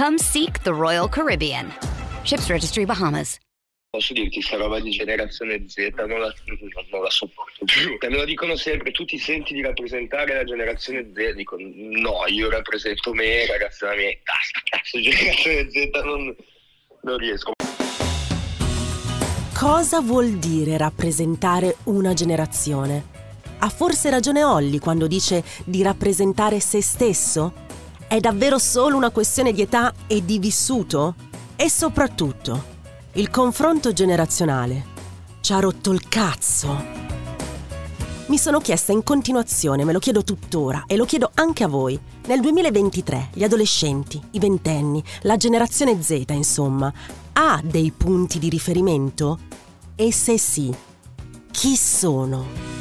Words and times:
Come 0.00 0.16
seek 0.16 0.62
the 0.62 0.72
Royal 0.72 1.10
Caribbean. 1.10 1.70
Ships 2.22 2.48
Registry 2.48 2.86
Bahamas. 2.86 3.36
Posso 3.90 4.14
dirti, 4.14 4.40
sta 4.40 4.56
roba 4.56 4.80
di 4.80 4.88
generazione 4.88 5.62
Z 5.68 5.76
non 6.06 6.20
la, 6.20 6.32
non 6.90 7.02
la 7.02 7.10
sopporto 7.10 7.66
più. 7.66 7.98
Me 8.00 8.16
lo 8.16 8.24
dicono 8.24 8.56
sempre, 8.56 8.92
tu 8.92 9.04
ti 9.04 9.18
senti 9.18 9.52
di 9.52 9.60
rappresentare 9.60 10.36
la 10.36 10.44
generazione 10.44 11.10
Z? 11.12 11.34
Dico, 11.34 11.56
no, 11.58 12.24
io 12.28 12.48
rappresento 12.48 13.12
me, 13.12 13.44
ragazzi 13.46 13.84
la 13.84 13.94
mia 13.94 14.08
età, 14.08 14.32
cazzo, 14.70 14.98
generazione 15.02 15.70
Z 15.70 15.90
non, 16.02 16.36
non 17.02 17.18
riesco. 17.18 17.52
Cosa 19.54 20.00
vuol 20.00 20.30
dire 20.38 20.78
rappresentare 20.78 21.76
una 21.84 22.14
generazione? 22.14 23.04
Ha 23.58 23.68
forse 23.68 24.08
ragione 24.08 24.44
Olli 24.44 24.78
quando 24.78 25.06
dice 25.06 25.44
di 25.66 25.82
rappresentare 25.82 26.58
se 26.58 26.80
stesso? 26.80 27.68
È 28.10 28.18
davvero 28.18 28.58
solo 28.58 28.96
una 28.96 29.10
questione 29.10 29.52
di 29.52 29.62
età 29.62 29.94
e 30.08 30.24
di 30.24 30.40
vissuto? 30.40 31.14
E 31.54 31.70
soprattutto, 31.70 32.64
il 33.12 33.30
confronto 33.30 33.92
generazionale 33.92 34.84
ci 35.40 35.52
ha 35.52 35.60
rotto 35.60 35.92
il 35.92 36.08
cazzo. 36.08 36.76
Mi 38.26 38.36
sono 38.36 38.58
chiesta 38.58 38.90
in 38.90 39.04
continuazione, 39.04 39.84
me 39.84 39.92
lo 39.92 40.00
chiedo 40.00 40.24
tuttora 40.24 40.86
e 40.88 40.96
lo 40.96 41.04
chiedo 41.04 41.30
anche 41.34 41.62
a 41.62 41.68
voi. 41.68 41.96
Nel 42.26 42.40
2023 42.40 43.28
gli 43.32 43.44
adolescenti, 43.44 44.20
i 44.32 44.40
ventenni, 44.40 45.00
la 45.20 45.36
generazione 45.36 46.02
Z, 46.02 46.24
insomma, 46.30 46.92
ha 47.34 47.60
dei 47.62 47.92
punti 47.96 48.40
di 48.40 48.48
riferimento? 48.48 49.38
E 49.94 50.12
se 50.12 50.36
sì, 50.36 50.74
chi 51.52 51.76
sono? 51.76 52.79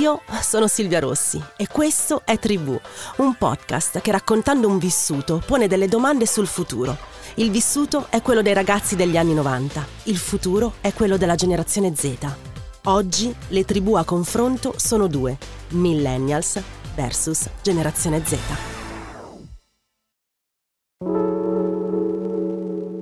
Io 0.00 0.22
sono 0.40 0.66
Silvia 0.66 0.98
Rossi 0.98 1.38
e 1.58 1.66
questo 1.66 2.22
è 2.24 2.38
Tribù, 2.38 2.74
un 3.16 3.34
podcast 3.34 4.00
che 4.00 4.10
raccontando 4.10 4.66
un 4.66 4.78
vissuto 4.78 5.42
pone 5.44 5.68
delle 5.68 5.88
domande 5.88 6.24
sul 6.24 6.46
futuro. 6.46 6.96
Il 7.34 7.50
vissuto 7.50 8.06
è 8.08 8.22
quello 8.22 8.40
dei 8.40 8.54
ragazzi 8.54 8.96
degli 8.96 9.18
anni 9.18 9.34
90, 9.34 9.86
il 10.04 10.16
futuro 10.16 10.76
è 10.80 10.94
quello 10.94 11.18
della 11.18 11.34
generazione 11.34 11.94
Z. 11.94 12.16
Oggi 12.84 13.34
le 13.48 13.64
tribù 13.66 13.92
a 13.92 14.04
confronto 14.04 14.72
sono 14.78 15.06
due, 15.06 15.36
millennials 15.72 16.58
versus 16.94 17.46
generazione 17.60 18.24
Z. 18.24 18.38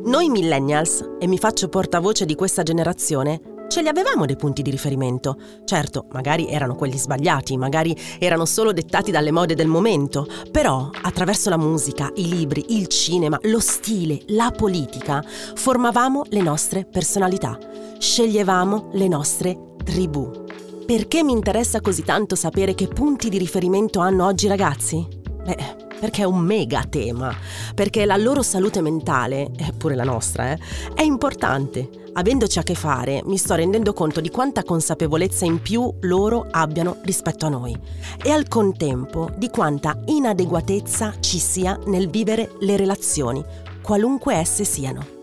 Noi 0.02 0.28
millennials, 0.30 1.10
e 1.20 1.28
mi 1.28 1.38
faccio 1.38 1.68
portavoce 1.68 2.24
di 2.24 2.34
questa 2.34 2.64
generazione, 2.64 3.56
ce 3.68 3.82
li 3.82 3.88
avevamo 3.88 4.26
dei 4.26 4.36
punti 4.36 4.62
di 4.62 4.70
riferimento. 4.70 5.36
Certo, 5.64 6.06
magari 6.12 6.48
erano 6.48 6.74
quelli 6.74 6.98
sbagliati, 6.98 7.56
magari 7.56 7.96
erano 8.18 8.44
solo 8.44 8.72
dettati 8.72 9.10
dalle 9.10 9.30
mode 9.30 9.54
del 9.54 9.68
momento, 9.68 10.26
però 10.50 10.90
attraverso 11.02 11.50
la 11.50 11.56
musica, 11.56 12.10
i 12.16 12.28
libri, 12.28 12.64
il 12.70 12.88
cinema, 12.88 13.38
lo 13.42 13.60
stile, 13.60 14.20
la 14.28 14.50
politica, 14.50 15.22
formavamo 15.22 16.24
le 16.30 16.40
nostre 16.40 16.84
personalità, 16.84 17.58
sceglievamo 17.98 18.90
le 18.92 19.08
nostre 19.08 19.58
tribù. 19.84 20.46
Perché 20.86 21.22
mi 21.22 21.32
interessa 21.32 21.80
così 21.82 22.02
tanto 22.02 22.34
sapere 22.34 22.74
che 22.74 22.88
punti 22.88 23.28
di 23.28 23.36
riferimento 23.36 24.00
hanno 24.00 24.24
oggi 24.24 24.46
i 24.46 24.48
ragazzi? 24.48 25.06
Beh, 25.44 25.86
perché 25.98 26.22
è 26.22 26.26
un 26.26 26.38
mega 26.38 26.84
tema, 26.88 27.34
perché 27.74 28.04
la 28.04 28.16
loro 28.16 28.42
salute 28.42 28.80
mentale, 28.80 29.50
eppure 29.56 29.94
la 29.94 30.04
nostra, 30.04 30.52
eh, 30.52 30.58
è 30.94 31.02
importante. 31.02 32.06
Avendoci 32.12 32.58
a 32.58 32.62
che 32.62 32.74
fare, 32.74 33.22
mi 33.24 33.36
sto 33.36 33.54
rendendo 33.54 33.92
conto 33.92 34.20
di 34.20 34.30
quanta 34.30 34.64
consapevolezza 34.64 35.44
in 35.44 35.60
più 35.62 35.92
loro 36.00 36.46
abbiano 36.50 36.96
rispetto 37.02 37.46
a 37.46 37.50
noi 37.50 37.78
e 38.22 38.30
al 38.30 38.48
contempo 38.48 39.30
di 39.36 39.48
quanta 39.50 40.00
inadeguatezza 40.06 41.14
ci 41.20 41.38
sia 41.38 41.78
nel 41.86 42.10
vivere 42.10 42.52
le 42.60 42.76
relazioni, 42.76 43.44
qualunque 43.82 44.34
esse 44.34 44.64
siano. 44.64 45.16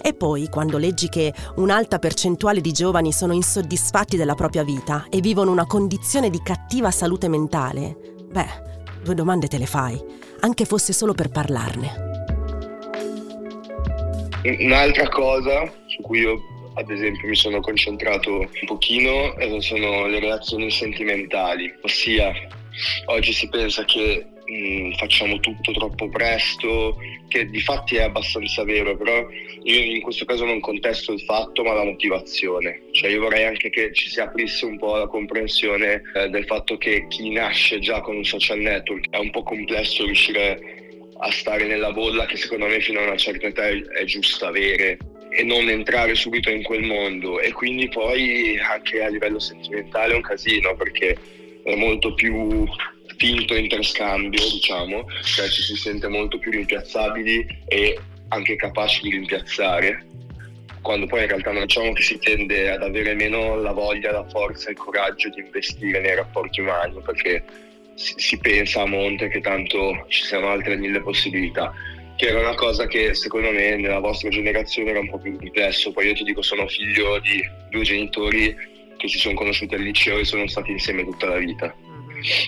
E 0.00 0.14
poi, 0.14 0.48
quando 0.48 0.78
leggi 0.78 1.08
che 1.08 1.32
un'alta 1.56 1.98
percentuale 1.98 2.60
di 2.60 2.72
giovani 2.72 3.12
sono 3.12 3.32
insoddisfatti 3.32 4.16
della 4.16 4.34
propria 4.34 4.64
vita 4.64 5.06
e 5.10 5.20
vivono 5.20 5.50
una 5.50 5.66
condizione 5.66 6.30
di 6.30 6.40
cattiva 6.42 6.90
salute 6.90 7.28
mentale, 7.28 7.96
beh, 8.30 8.66
due 9.02 9.14
domande 9.14 9.46
te 9.46 9.58
le 9.58 9.66
fai, 9.66 10.02
anche 10.40 10.64
fosse 10.64 10.92
solo 10.92 11.14
per 11.14 11.28
parlarne. 11.28 12.06
Un'altra 14.60 15.08
cosa 15.08 15.70
su 15.86 16.00
cui 16.02 16.20
io 16.20 16.38
ad 16.74 16.90
esempio 16.90 17.28
mi 17.28 17.34
sono 17.34 17.60
concentrato 17.60 18.30
un 18.38 18.66
pochino 18.66 19.34
sono 19.60 20.06
le 20.06 20.20
relazioni 20.20 20.70
sentimentali, 20.70 21.74
ossia 21.82 22.32
oggi 23.06 23.32
si 23.32 23.48
pensa 23.48 23.84
che 23.84 24.26
mh, 24.48 24.92
facciamo 24.96 25.38
tutto 25.40 25.72
troppo 25.72 26.08
presto, 26.08 26.96
che 27.28 27.48
di 27.48 27.60
fatti 27.60 27.96
è 27.96 28.02
abbastanza 28.02 28.64
vero, 28.64 28.96
però 28.96 29.26
io 29.62 29.80
in 29.80 30.00
questo 30.00 30.24
caso 30.24 30.44
non 30.44 30.60
contesto 30.60 31.12
il 31.12 31.20
fatto 31.22 31.62
ma 31.62 31.74
la 31.74 31.84
motivazione, 31.84 32.82
cioè 32.92 33.10
io 33.10 33.20
vorrei 33.20 33.44
anche 33.44 33.70
che 33.70 33.92
ci 33.92 34.08
si 34.08 34.20
aprisse 34.20 34.64
un 34.64 34.78
po' 34.78 34.96
la 34.96 35.06
comprensione 35.06 36.02
eh, 36.14 36.28
del 36.28 36.44
fatto 36.46 36.78
che 36.78 37.06
chi 37.08 37.30
nasce 37.30 37.78
già 37.78 38.00
con 38.00 38.16
un 38.16 38.24
social 38.24 38.58
network 38.58 39.10
è 39.10 39.18
un 39.18 39.30
po' 39.30 39.42
complesso 39.42 40.04
riuscire 40.04 40.76
a 41.20 41.30
stare 41.32 41.66
nella 41.66 41.92
bolla 41.92 42.26
che 42.26 42.36
secondo 42.36 42.66
me 42.66 42.80
fino 42.80 43.00
a 43.00 43.06
una 43.06 43.16
certa 43.16 43.48
età 43.48 43.66
è 43.66 44.04
giusto 44.04 44.46
avere 44.46 44.98
e 45.30 45.42
non 45.42 45.68
entrare 45.68 46.14
subito 46.14 46.50
in 46.50 46.62
quel 46.62 46.82
mondo. 46.82 47.40
E 47.40 47.52
quindi 47.52 47.88
poi 47.88 48.58
anche 48.58 49.02
a 49.02 49.08
livello 49.08 49.38
sentimentale 49.38 50.12
è 50.12 50.16
un 50.16 50.22
casino 50.22 50.74
perché 50.76 51.16
è 51.64 51.74
molto 51.74 52.14
più 52.14 52.66
finto 53.18 53.54
interscambio 53.54 54.40
diciamo 54.52 55.04
cioè 55.24 55.48
ci 55.48 55.62
si 55.62 55.76
sente 55.76 56.08
molto 56.08 56.38
più 56.38 56.50
rimpiazzabili 56.50 57.64
e 57.66 57.98
anche 58.28 58.56
capaci 58.56 59.02
di 59.02 59.10
rimpiazzare 59.10 60.06
quando 60.80 61.06
poi 61.06 61.22
in 61.22 61.28
realtà 61.28 61.52
non 61.52 61.62
diciamo 61.62 61.92
che 61.92 62.02
si 62.02 62.18
tende 62.18 62.70
ad 62.70 62.82
avere 62.82 63.14
meno 63.14 63.56
la 63.56 63.72
voglia, 63.72 64.12
la 64.12 64.26
forza 64.28 64.68
e 64.68 64.72
il 64.72 64.78
coraggio 64.78 65.28
di 65.30 65.40
investire 65.40 66.00
nei 66.00 66.14
rapporti 66.14 66.60
umani 66.60 67.00
perché 67.04 67.44
si, 67.94 68.38
pensa 68.38 68.82
a 68.82 68.86
monte 68.86 69.28
che 69.28 69.40
tanto 69.40 70.06
ci 70.06 70.22
siano 70.22 70.48
altre 70.48 70.76
mille 70.76 71.00
possibilità 71.00 71.74
che 72.16 72.28
era 72.28 72.38
una 72.38 72.54
cosa 72.54 72.86
che 72.86 73.14
secondo 73.14 73.50
me 73.50 73.76
nella 73.76 73.98
vostra 73.98 74.28
generazione 74.28 74.90
era 74.90 75.00
un 75.00 75.10
po' 75.10 75.18
più 75.18 75.36
complesso 75.36 75.90
poi 75.90 76.06
io 76.06 76.14
ti 76.14 76.22
dico 76.22 76.42
sono 76.42 76.68
figlio 76.68 77.18
di 77.18 77.42
due 77.70 77.82
genitori 77.82 78.56
che 78.98 79.08
si 79.08 79.18
sono 79.18 79.34
conosciuti 79.34 79.74
al 79.74 79.80
liceo 79.80 80.18
e 80.18 80.24
sono 80.24 80.46
stati 80.48 80.72
insieme 80.72 81.04
tutta 81.04 81.28
la 81.28 81.38
vita. 81.38 81.74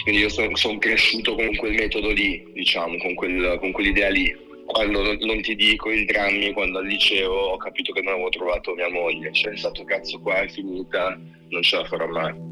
Quindi 0.03 0.21
io 0.21 0.29
sono, 0.29 0.55
sono 0.57 0.79
cresciuto 0.79 1.35
con 1.35 1.55
quel 1.57 1.75
metodo 1.75 2.11
lì 2.11 2.45
diciamo 2.55 2.97
con, 2.99 3.15
quel, 3.15 3.59
con 3.59 3.73
quell'idea 3.73 4.09
lì 4.11 4.35
quando 4.67 5.17
non 5.21 5.41
ti 5.41 5.55
dico 5.57 5.91
il 5.91 6.05
drammi 6.05 6.53
quando 6.53 6.79
al 6.79 6.87
liceo 6.87 7.33
ho 7.33 7.57
capito 7.57 7.93
che 7.93 8.03
non 8.03 8.15
avevo 8.15 8.29
trovato 8.29 8.75
mia 8.75 8.91
moglie 8.91 9.33
cioè 9.33 9.53
è 9.53 9.57
stato 9.57 9.85
cazzo 9.85 10.21
qua 10.21 10.43
è 10.43 10.49
finita 10.49 11.19
non 11.49 11.63
ce 11.63 11.77
la 11.77 11.85
farò 11.85 12.07
mai 12.07 12.49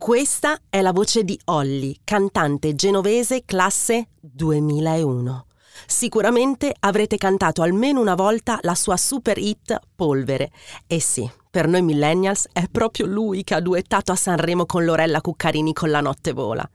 questa 0.00 0.62
è 0.70 0.80
la 0.80 0.92
voce 0.92 1.24
di 1.24 1.38
Olli, 1.44 1.94
cantante 2.02 2.74
genovese 2.74 3.42
classe 3.44 4.08
2001. 4.18 5.49
Sicuramente 5.86 6.74
avrete 6.80 7.16
cantato 7.16 7.62
almeno 7.62 8.00
una 8.00 8.14
volta 8.14 8.58
la 8.62 8.74
sua 8.74 8.96
super 8.96 9.38
hit 9.38 9.78
Polvere. 9.94 10.50
E 10.86 11.00
sì, 11.00 11.28
per 11.50 11.66
noi 11.66 11.82
millennials 11.82 12.48
è 12.52 12.66
proprio 12.70 13.06
lui 13.06 13.44
che 13.44 13.54
ha 13.54 13.60
duettato 13.60 14.12
a 14.12 14.16
Sanremo 14.16 14.66
con 14.66 14.84
Lorella 14.84 15.20
Cuccarini 15.20 15.72
con 15.72 15.90
La 15.90 16.00
notte 16.00 16.32
vola. 16.32 16.68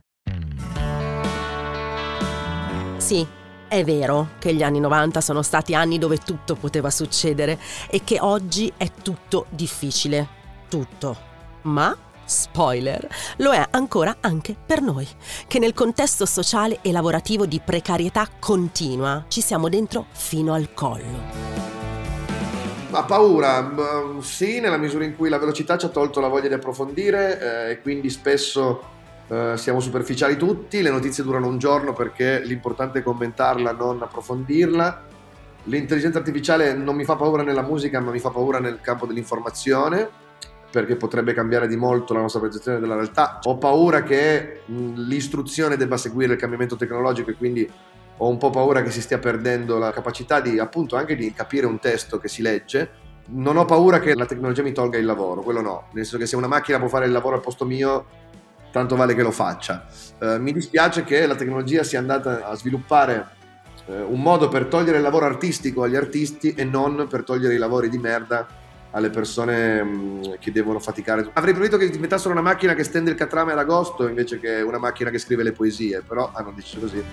Sì, 2.97 3.25
è 3.67 3.83
vero 3.83 4.29
che 4.39 4.53
gli 4.53 4.63
anni 4.63 4.79
90 4.79 5.21
sono 5.21 5.41
stati 5.41 5.75
anni 5.75 5.97
dove 5.97 6.17
tutto 6.17 6.55
poteva 6.55 6.89
succedere 6.89 7.59
e 7.89 8.01
che 8.03 8.19
oggi 8.19 8.71
è 8.77 8.91
tutto 9.01 9.45
difficile. 9.49 10.27
Tutto. 10.69 11.17
Ma 11.63 11.95
spoiler, 12.25 13.07
lo 13.37 13.51
è 13.51 13.65
ancora 13.71 14.17
anche 14.19 14.55
per 14.65 14.81
noi, 14.81 15.07
che 15.47 15.59
nel 15.59 15.73
contesto 15.73 16.25
sociale 16.25 16.79
e 16.81 16.91
lavorativo 16.91 17.45
di 17.45 17.61
precarietà 17.63 18.27
continua 18.39 19.25
ci 19.27 19.41
siamo 19.41 19.69
dentro 19.69 20.07
fino 20.11 20.53
al 20.53 20.73
collo. 20.73 21.63
Ma 22.89 23.03
paura, 23.03 23.73
sì, 24.21 24.59
nella 24.59 24.77
misura 24.77 25.03
in 25.03 25.15
cui 25.15 25.29
la 25.29 25.37
velocità 25.37 25.77
ci 25.77 25.85
ha 25.85 25.89
tolto 25.89 26.19
la 26.19 26.29
voglia 26.29 26.47
di 26.47 26.53
approfondire 26.53 27.67
eh, 27.67 27.71
e 27.71 27.81
quindi 27.81 28.09
spesso 28.09 28.83
eh, 29.27 29.53
siamo 29.57 29.79
superficiali 29.79 30.37
tutti, 30.37 30.81
le 30.81 30.91
notizie 30.91 31.23
durano 31.23 31.47
un 31.47 31.57
giorno 31.57 31.93
perché 31.93 32.41
l'importante 32.41 32.99
è 32.99 33.03
commentarla, 33.03 33.73
non 33.73 34.01
approfondirla. 34.01 35.03
L'intelligenza 35.63 36.19
artificiale 36.19 36.73
non 36.73 36.95
mi 36.95 37.03
fa 37.03 37.15
paura 37.15 37.43
nella 37.43 37.63
musica, 37.63 37.99
ma 37.99 38.11
mi 38.11 38.19
fa 38.19 38.29
paura 38.29 38.59
nel 38.59 38.79
campo 38.81 39.05
dell'informazione 39.05 40.23
perché 40.75 40.97
potrebbe 40.97 41.33
cambiare 41.33 41.69
di 41.69 41.77
molto 41.77 42.13
la 42.13 42.19
nostra 42.19 42.41
percezione 42.41 42.81
della 42.81 42.95
realtà. 42.95 43.39
Ho 43.43 43.57
paura 43.57 44.03
che 44.03 44.63
l'istruzione 44.65 45.77
debba 45.77 45.95
seguire 45.95 46.33
il 46.33 46.39
cambiamento 46.39 46.75
tecnologico 46.75 47.29
e 47.29 47.35
quindi 47.35 47.71
ho 48.17 48.27
un 48.27 48.37
po' 48.37 48.49
paura 48.49 48.81
che 48.81 48.91
si 48.91 48.99
stia 48.99 49.17
perdendo 49.17 49.77
la 49.77 49.91
capacità 49.91 50.41
di 50.41 50.59
appunto 50.59 50.97
anche 50.97 51.15
di 51.15 51.31
capire 51.31 51.65
un 51.65 51.79
testo 51.79 52.17
che 52.17 52.27
si 52.27 52.41
legge. 52.41 53.03
Non 53.27 53.55
ho 53.55 53.63
paura 53.63 53.99
che 53.99 54.15
la 54.15 54.25
tecnologia 54.25 54.63
mi 54.63 54.73
tolga 54.73 54.97
il 54.97 55.05
lavoro, 55.05 55.43
quello 55.43 55.61
no, 55.61 55.87
nel 55.93 56.03
senso 56.03 56.17
che 56.17 56.25
se 56.25 56.35
una 56.35 56.47
macchina 56.47 56.77
può 56.77 56.89
fare 56.89 57.05
il 57.05 57.13
lavoro 57.13 57.35
al 57.35 57.41
posto 57.41 57.63
mio, 57.63 58.05
tanto 58.69 58.97
vale 58.97 59.15
che 59.15 59.23
lo 59.23 59.31
faccia. 59.31 59.87
Eh, 60.19 60.39
mi 60.39 60.51
dispiace 60.51 61.05
che 61.05 61.25
la 61.25 61.35
tecnologia 61.35 61.83
sia 61.83 61.99
andata 61.99 62.45
a 62.49 62.53
sviluppare 62.55 63.27
eh, 63.85 64.01
un 64.01 64.21
modo 64.21 64.49
per 64.49 64.65
togliere 64.65 64.97
il 64.97 65.03
lavoro 65.03 65.23
artistico 65.23 65.83
agli 65.83 65.95
artisti 65.95 66.53
e 66.53 66.65
non 66.65 67.07
per 67.09 67.23
togliere 67.23 67.53
i 67.53 67.59
lavori 67.59 67.87
di 67.87 67.97
merda 67.97 68.63
alle 68.95 69.09
persone 69.09 69.83
mm, 69.83 70.23
che 70.39 70.51
devono 70.51 70.79
faticare. 70.79 71.29
Avrei 71.33 71.53
preferito 71.53 71.77
che 71.77 71.89
diventassero 71.89 72.31
una 72.31 72.41
macchina 72.41 72.73
che 72.73 72.83
stende 72.83 73.11
il 73.11 73.17
catrame 73.17 73.51
ad 73.51 73.57
agosto 73.59 74.07
invece 74.07 74.39
che 74.39 74.61
una 74.61 74.79
macchina 74.79 75.09
che 75.09 75.19
scrive 75.19 75.43
le 75.43 75.51
poesie, 75.51 76.01
però 76.01 76.31
hanno 76.33 76.51
deciso 76.55 76.79
così. 76.79 77.03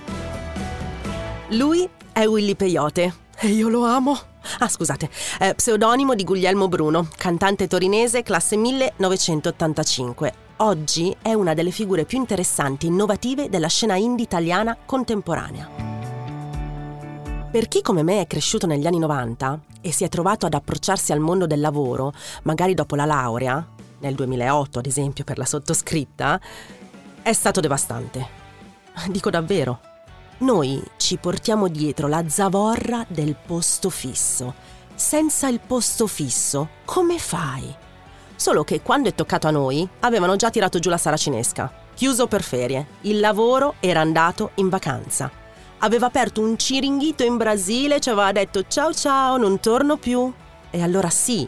Lui 1.50 1.88
è 2.12 2.24
Willy 2.24 2.54
Peyote 2.54 3.14
e 3.38 3.48
io 3.48 3.68
lo 3.68 3.84
amo. 3.84 4.18
Ah, 4.58 4.68
scusate, 4.68 5.08
è 5.38 5.54
pseudonimo 5.54 6.14
di 6.14 6.24
Guglielmo 6.24 6.68
Bruno, 6.68 7.08
cantante 7.16 7.66
torinese 7.66 8.22
classe 8.22 8.56
1985. 8.56 10.34
Oggi 10.58 11.14
è 11.20 11.32
una 11.32 11.54
delle 11.54 11.70
figure 11.70 12.04
più 12.04 12.18
interessanti 12.18 12.86
e 12.86 12.90
innovative 12.90 13.48
della 13.48 13.68
scena 13.68 13.96
indie 13.96 14.24
italiana 14.24 14.76
contemporanea. 14.84 15.91
Per 17.52 17.68
chi 17.68 17.82
come 17.82 18.02
me 18.02 18.22
è 18.22 18.26
cresciuto 18.26 18.66
negli 18.66 18.86
anni 18.86 18.98
90 18.98 19.60
e 19.82 19.92
si 19.92 20.04
è 20.04 20.08
trovato 20.08 20.46
ad 20.46 20.54
approcciarsi 20.54 21.12
al 21.12 21.20
mondo 21.20 21.46
del 21.46 21.60
lavoro, 21.60 22.14
magari 22.44 22.72
dopo 22.72 22.94
la 22.94 23.04
laurea, 23.04 23.62
nel 23.98 24.14
2008 24.14 24.78
ad 24.78 24.86
esempio 24.86 25.22
per 25.22 25.36
la 25.36 25.44
sottoscritta, 25.44 26.40
è 27.20 27.32
stato 27.34 27.60
devastante. 27.60 28.26
Dico 29.08 29.28
davvero. 29.28 29.80
Noi 30.38 30.82
ci 30.96 31.18
portiamo 31.18 31.68
dietro 31.68 32.08
la 32.08 32.26
zavorra 32.26 33.04
del 33.06 33.36
posto 33.36 33.90
fisso. 33.90 34.54
Senza 34.94 35.46
il 35.48 35.60
posto 35.60 36.06
fisso, 36.06 36.68
come 36.86 37.18
fai? 37.18 37.70
Solo 38.34 38.64
che 38.64 38.80
quando 38.80 39.10
è 39.10 39.14
toccato 39.14 39.46
a 39.46 39.50
noi, 39.50 39.86
avevano 40.00 40.36
già 40.36 40.48
tirato 40.48 40.78
giù 40.78 40.88
la 40.88 40.96
saracinesca. 40.96 41.70
Chiuso 41.94 42.26
per 42.28 42.42
ferie. 42.42 42.86
Il 43.02 43.20
lavoro 43.20 43.74
era 43.78 44.00
andato 44.00 44.52
in 44.54 44.70
vacanza. 44.70 45.41
Aveva 45.84 46.06
aperto 46.06 46.40
un 46.40 46.56
ciringhito 46.56 47.24
in 47.24 47.36
Brasile 47.36 47.96
e 47.96 48.00
ci 48.00 48.08
aveva 48.08 48.30
detto 48.30 48.64
ciao 48.68 48.94
ciao, 48.94 49.36
non 49.36 49.58
torno 49.58 49.96
più. 49.96 50.32
E 50.70 50.80
allora 50.80 51.10
sì, 51.10 51.46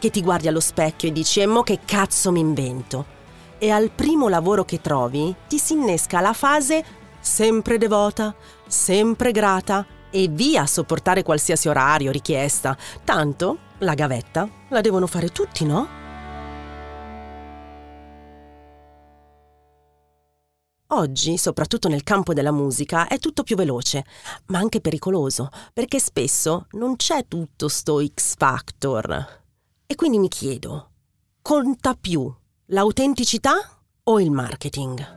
che 0.00 0.10
ti 0.10 0.22
guardi 0.22 0.48
allo 0.48 0.58
specchio 0.58 1.08
e 1.08 1.12
dici 1.12 1.40
e 1.40 1.46
mo 1.46 1.62
che 1.62 1.78
cazzo 1.84 2.32
mi 2.32 2.40
invento? 2.40 3.14
E 3.58 3.70
al 3.70 3.90
primo 3.90 4.28
lavoro 4.28 4.64
che 4.64 4.80
trovi 4.80 5.32
ti 5.46 5.58
si 5.58 5.74
innesca 5.74 6.20
la 6.20 6.32
fase 6.32 6.84
sempre 7.20 7.78
devota, 7.78 8.34
sempre 8.66 9.30
grata 9.30 9.86
e 10.10 10.26
via 10.28 10.62
a 10.62 10.66
sopportare 10.66 11.22
qualsiasi 11.22 11.68
orario, 11.68 12.10
richiesta. 12.10 12.76
Tanto 13.04 13.58
la 13.78 13.94
gavetta 13.94 14.48
la 14.68 14.80
devono 14.80 15.06
fare 15.06 15.28
tutti, 15.28 15.64
no? 15.64 16.05
Oggi, 20.90 21.36
soprattutto 21.36 21.88
nel 21.88 22.04
campo 22.04 22.32
della 22.32 22.52
musica, 22.52 23.08
è 23.08 23.18
tutto 23.18 23.42
più 23.42 23.56
veloce, 23.56 24.04
ma 24.46 24.58
anche 24.58 24.80
pericoloso, 24.80 25.48
perché 25.72 25.98
spesso 25.98 26.66
non 26.72 26.94
c'è 26.94 27.26
tutto 27.26 27.66
sto 27.66 28.04
X 28.06 28.36
Factor. 28.36 29.42
E 29.84 29.94
quindi 29.96 30.18
mi 30.18 30.28
chiedo, 30.28 30.90
conta 31.42 31.94
più 31.94 32.32
l'autenticità 32.66 33.54
o 34.04 34.20
il 34.20 34.30
marketing? 34.30 35.15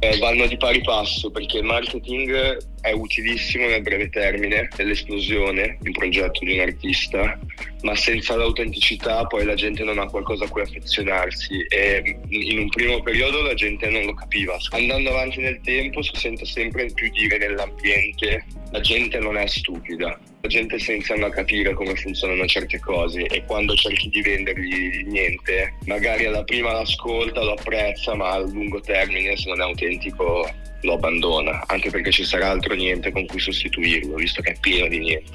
Eh, 0.00 0.16
vanno 0.18 0.46
di 0.46 0.56
pari 0.56 0.80
passo 0.80 1.28
perché 1.28 1.58
il 1.58 1.64
marketing 1.64 2.56
è 2.82 2.92
utilissimo 2.92 3.66
nel 3.66 3.82
breve 3.82 4.08
termine, 4.10 4.68
nell'esplosione 4.76 5.76
di 5.80 5.88
un 5.88 5.92
progetto 5.92 6.44
di 6.44 6.52
un 6.52 6.60
artista, 6.60 7.36
ma 7.82 7.96
senza 7.96 8.36
l'autenticità 8.36 9.26
poi 9.26 9.44
la 9.44 9.54
gente 9.54 9.82
non 9.82 9.98
ha 9.98 10.06
qualcosa 10.06 10.44
a 10.44 10.48
cui 10.48 10.62
affezionarsi 10.62 11.66
e 11.68 12.16
in 12.28 12.58
un 12.60 12.68
primo 12.68 13.02
periodo 13.02 13.42
la 13.42 13.54
gente 13.54 13.88
non 13.88 14.04
lo 14.04 14.14
capiva. 14.14 14.56
Andando 14.70 15.10
avanti 15.10 15.40
nel 15.40 15.60
tempo 15.62 16.00
si 16.00 16.12
sente 16.14 16.44
sempre 16.44 16.86
più 16.94 17.10
dire 17.10 17.36
nell'ambiente 17.36 18.44
la 18.70 18.80
gente 18.80 19.18
non 19.18 19.36
è 19.36 19.48
stupida, 19.48 20.16
la 20.40 20.48
gente 20.48 20.78
sta 20.78 20.92
iniziando 20.92 21.26
a 21.26 21.30
capire 21.30 21.74
come 21.74 21.94
funzionano 21.96 22.46
certe 22.46 22.78
cose 22.78 23.22
e 23.22 23.44
quando 23.44 23.74
cerchi 23.74 24.08
di 24.08 24.22
vendergli 24.22 25.04
niente, 25.06 25.74
magari 25.86 26.26
alla 26.26 26.44
prima 26.44 26.72
l'ascolta, 26.72 27.42
lo 27.42 27.52
apprezza, 27.52 28.14
ma 28.14 28.30
a 28.30 28.38
lungo 28.38 28.80
termine 28.80 29.36
se 29.36 29.48
non 29.48 29.60
è 29.60 29.64
autentico 29.64 30.48
lo 30.82 30.92
abbandona, 30.92 31.64
anche 31.66 31.90
perché 31.90 32.12
ci 32.12 32.24
sarà 32.24 32.50
altro 32.50 32.74
niente 32.74 33.10
con 33.10 33.26
cui 33.26 33.40
sostituirlo, 33.40 34.14
visto 34.14 34.40
che 34.42 34.52
è 34.52 34.56
pieno 34.60 34.86
di 34.86 34.98
niente. 34.98 35.32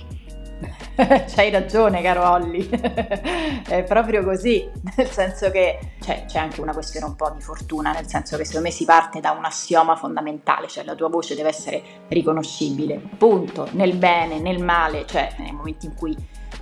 C'hai 1.28 1.50
ragione, 1.50 2.01
caro 2.01 2.30
Olli, 2.30 2.69
è 3.68 3.84
proprio 3.84 4.24
così, 4.24 4.69
nel 4.95 5.07
senso 5.07 5.50
che 5.50 5.80
cioè, 6.00 6.25
c'è 6.25 6.38
anche 6.40 6.62
una 6.62 6.74
questione 6.74 7.07
un 7.07 7.16
po' 7.16 7.31
di 7.31 7.42
fortuna, 7.42 7.92
nel 7.92 8.07
senso 8.07 8.38
che 8.38 8.45
secondo 8.45 8.68
me 8.68 8.74
si 8.74 8.86
parte 8.86 9.19
da 9.19 9.31
un 9.31 9.44
assioma 9.44 9.95
fondamentale, 9.95 10.68
cioè 10.68 10.84
la 10.84 10.94
tua 10.94 11.10
voce 11.10 11.36
deve 11.36 11.50
essere 11.50 11.81
riconoscibile, 12.10 13.01
punto, 13.18 13.68
nel 13.72 13.95
bene, 13.95 14.40
nel 14.40 14.63
male, 14.63 15.06
cioè 15.07 15.34
nei 15.40 15.51
momenti 15.51 15.88
in 15.88 15.95
cui 15.95 16.16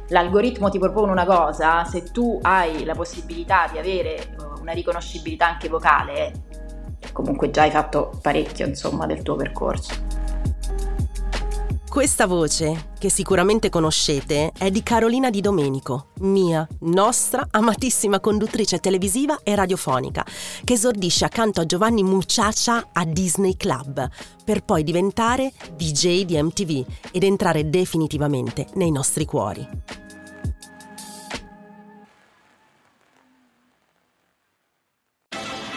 l'algoritmo 0.07 0.69
ti 0.69 0.79
propone 0.79 1.11
una 1.11 1.25
cosa, 1.25 1.83
se 1.83 2.03
tu 2.03 2.39
hai 2.41 2.85
la 2.85 2.95
possibilità 2.95 3.67
di 3.69 3.77
avere 3.77 4.15
eh, 4.15 4.35
una 4.61 4.71
riconoscibilità 4.71 5.47
anche 5.47 5.67
vocale, 5.67 6.31
comunque 7.11 7.49
già 7.49 7.63
hai 7.63 7.71
fatto 7.71 8.11
parecchio 8.21 8.65
insomma 8.65 9.05
del 9.05 9.23
tuo 9.23 9.35
percorso. 9.35 10.10
Questa 11.91 12.25
voce, 12.25 12.91
che 12.97 13.09
sicuramente 13.09 13.67
conoscete, 13.67 14.53
è 14.57 14.71
di 14.71 14.81
Carolina 14.81 15.29
Di 15.29 15.41
Domenico, 15.41 16.11
mia, 16.21 16.65
nostra 16.83 17.45
amatissima 17.51 18.21
conduttrice 18.21 18.79
televisiva 18.79 19.41
e 19.43 19.53
radiofonica, 19.55 20.25
che 20.63 20.71
esordisce 20.71 21.25
accanto 21.25 21.59
a 21.59 21.65
Giovanni 21.65 22.01
Muciaccia 22.01 22.91
a 22.93 23.03
Disney 23.03 23.57
Club, 23.57 24.07
per 24.45 24.63
poi 24.63 24.83
diventare 24.83 25.51
DJ 25.75 26.23
di 26.23 26.41
MTV 26.41 26.85
ed 27.11 27.23
entrare 27.23 27.69
definitivamente 27.69 28.67
nei 28.75 28.89
nostri 28.89 29.25
cuori. 29.25 30.00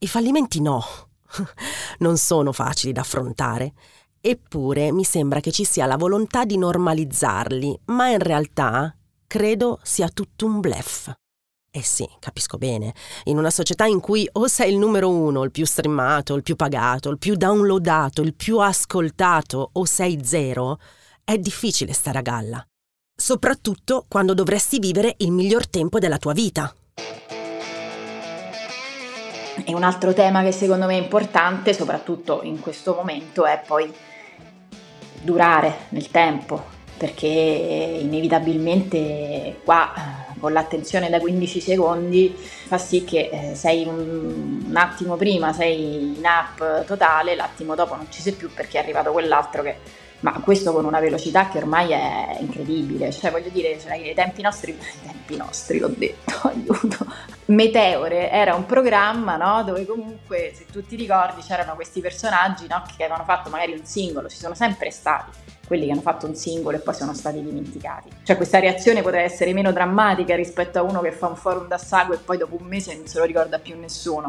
I 0.00 0.06
fallimenti 0.06 0.60
no, 0.60 0.84
non 1.98 2.16
sono 2.16 2.52
facili 2.52 2.92
da 2.92 3.00
affrontare. 3.00 3.72
Eppure 4.20 4.92
mi 4.92 5.04
sembra 5.04 5.40
che 5.40 5.50
ci 5.50 5.64
sia 5.64 5.86
la 5.86 5.96
volontà 5.96 6.44
di 6.44 6.56
normalizzarli, 6.56 7.80
ma 7.86 8.08
in 8.08 8.18
realtà 8.18 8.94
credo 9.26 9.80
sia 9.82 10.08
tutto 10.08 10.46
un 10.46 10.60
blef. 10.60 11.12
Eh 11.70 11.82
sì, 11.82 12.08
capisco 12.20 12.58
bene. 12.58 12.94
In 13.24 13.38
una 13.38 13.50
società 13.50 13.86
in 13.86 14.00
cui 14.00 14.28
o 14.32 14.46
sei 14.46 14.72
il 14.72 14.78
numero 14.78 15.10
uno, 15.10 15.42
il 15.42 15.50
più 15.50 15.66
streamato, 15.66 16.34
il 16.34 16.42
più 16.42 16.54
pagato, 16.54 17.10
il 17.10 17.18
più 17.18 17.34
downloadato, 17.34 18.22
il 18.22 18.34
più 18.34 18.58
ascoltato, 18.58 19.70
o 19.72 19.84
sei 19.84 20.20
zero, 20.24 20.78
è 21.24 21.36
difficile 21.38 21.92
stare 21.92 22.18
a 22.18 22.22
galla. 22.22 22.64
Soprattutto 23.14 24.06
quando 24.08 24.32
dovresti 24.32 24.78
vivere 24.78 25.14
il 25.18 25.32
miglior 25.32 25.68
tempo 25.68 25.98
della 25.98 26.18
tua 26.18 26.32
vita. 26.32 26.72
E 29.64 29.74
un 29.74 29.82
altro 29.82 30.12
tema 30.12 30.42
che 30.42 30.52
secondo 30.52 30.86
me 30.86 30.94
è 30.94 31.00
importante, 31.00 31.72
soprattutto 31.72 32.40
in 32.42 32.60
questo 32.60 32.94
momento, 32.94 33.44
è 33.44 33.60
poi 33.66 33.92
durare 35.20 35.86
nel 35.90 36.10
tempo, 36.10 36.62
perché 36.96 37.26
inevitabilmente 37.26 39.60
qua 39.64 40.26
con 40.38 40.52
l'attenzione 40.52 41.10
da 41.10 41.18
15 41.18 41.60
secondi 41.60 42.34
fa 42.36 42.78
sì 42.78 43.04
che 43.04 43.28
eh, 43.30 43.54
sei 43.54 43.84
un, 43.84 44.62
un, 44.66 44.76
attimo 44.76 45.16
prima, 45.16 45.52
sei 45.52 46.16
in 46.16 46.24
app 46.24 46.86
totale, 46.86 47.34
l'attimo 47.34 47.74
dopo 47.74 47.96
non 47.96 48.06
ci 48.10 48.22
sei 48.22 48.32
più 48.32 48.52
perché 48.52 48.78
è 48.78 48.82
arrivato 48.82 49.12
quell'altro 49.12 49.62
che... 49.62 50.06
Ma 50.20 50.32
questo 50.42 50.72
con 50.72 50.84
una 50.84 50.98
velocità 50.98 51.48
che 51.48 51.58
ormai 51.58 51.92
è 51.92 52.38
incredibile, 52.40 53.12
cioè 53.12 53.30
voglio 53.30 53.50
dire, 53.50 53.78
cioè, 53.78 53.94
i 53.94 54.14
tempi 54.14 54.42
nostri, 54.42 54.72
i 54.72 55.06
tempi 55.06 55.36
nostri 55.36 55.78
l'ho 55.78 55.92
detto, 55.96 56.40
aiuto, 56.48 57.06
Meteore 57.48 58.30
era 58.30 58.54
un 58.54 58.66
programma 58.66 59.36
no, 59.36 59.64
dove 59.64 59.86
comunque, 59.86 60.52
se 60.54 60.66
tu 60.70 60.84
ti 60.84 60.96
ricordi, 60.96 61.40
c'erano 61.40 61.74
questi 61.76 62.02
personaggi 62.02 62.66
no, 62.68 62.82
che 62.86 63.04
avevano 63.04 63.24
fatto 63.24 63.48
magari 63.48 63.72
un 63.72 63.86
singolo, 63.86 64.28
ci 64.28 64.36
sono 64.36 64.54
sempre 64.54 64.90
stati 64.90 65.30
quelli 65.66 65.86
che 65.86 65.92
hanno 65.92 66.00
fatto 66.00 66.26
un 66.26 66.34
singolo 66.34 66.76
e 66.76 66.80
poi 66.80 66.94
sono 66.94 67.14
stati 67.14 67.42
dimenticati. 67.42 68.08
Cioè 68.22 68.36
questa 68.36 68.58
reazione 68.58 69.02
poteva 69.02 69.22
essere 69.22 69.54
meno 69.54 69.72
drammatica 69.72 70.34
rispetto 70.34 70.78
a 70.78 70.82
uno 70.82 71.00
che 71.00 71.12
fa 71.12 71.26
un 71.26 71.36
forum 71.36 71.68
d'assago 71.68 72.14
e 72.14 72.18
poi 72.18 72.38
dopo 72.38 72.56
un 72.58 72.66
mese 72.66 72.94
non 72.94 73.06
se 73.06 73.18
lo 73.18 73.24
ricorda 73.24 73.58
più 73.58 73.78
nessuno. 73.78 74.28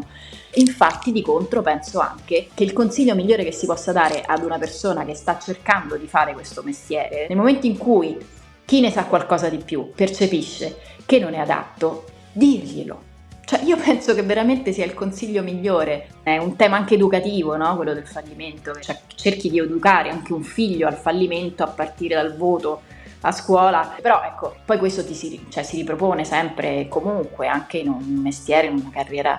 Infatti 0.54 1.12
di 1.12 1.22
contro 1.22 1.62
penso 1.62 1.98
anche 1.98 2.48
che 2.54 2.64
il 2.64 2.72
consiglio 2.72 3.14
migliore 3.14 3.44
che 3.44 3.52
si 3.52 3.66
possa 3.66 3.92
dare 3.92 4.22
ad 4.22 4.42
una 4.44 4.58
persona 4.58 5.04
che 5.04 5.14
sta 5.14 5.38
cercando 5.38 5.96
di 5.96 6.06
fare 6.06 6.32
questo 6.34 6.62
mestiere, 6.62 7.26
nel 7.28 7.36
momento 7.38 7.66
in 7.66 7.76
cui 7.76 8.18
chi 8.64 8.80
ne 8.80 8.90
sa 8.90 9.04
qualcosa 9.04 9.48
di 9.48 9.58
più 9.58 9.92
percepisce 9.94 10.78
che 11.06 11.18
non 11.18 11.34
è 11.34 11.38
adatto, 11.38 12.04
dirglielo 12.32 13.08
cioè, 13.50 13.62
io 13.64 13.76
penso 13.82 14.14
che 14.14 14.22
veramente 14.22 14.72
sia 14.72 14.84
il 14.84 14.94
consiglio 14.94 15.42
migliore. 15.42 16.06
È 16.22 16.36
un 16.36 16.54
tema 16.54 16.76
anche 16.76 16.94
educativo, 16.94 17.56
no? 17.56 17.74
quello 17.74 17.94
del 17.94 18.06
fallimento. 18.06 18.72
Cioè, 18.78 18.96
cerchi 19.16 19.50
di 19.50 19.58
educare 19.58 20.08
anche 20.08 20.32
un 20.32 20.44
figlio 20.44 20.86
al 20.86 20.94
fallimento 20.94 21.64
a 21.64 21.66
partire 21.66 22.14
dal 22.14 22.36
voto 22.36 22.82
a 23.22 23.32
scuola. 23.32 23.96
Però 24.00 24.22
ecco, 24.22 24.54
poi 24.64 24.78
questo 24.78 25.02
si, 25.02 25.46
cioè, 25.48 25.64
si 25.64 25.78
ripropone 25.78 26.24
sempre 26.24 26.78
e 26.78 26.88
comunque 26.88 27.48
anche 27.48 27.78
in 27.78 27.88
un 27.88 28.04
mestiere, 28.22 28.68
in 28.68 28.74
una 28.74 28.90
carriera 28.92 29.36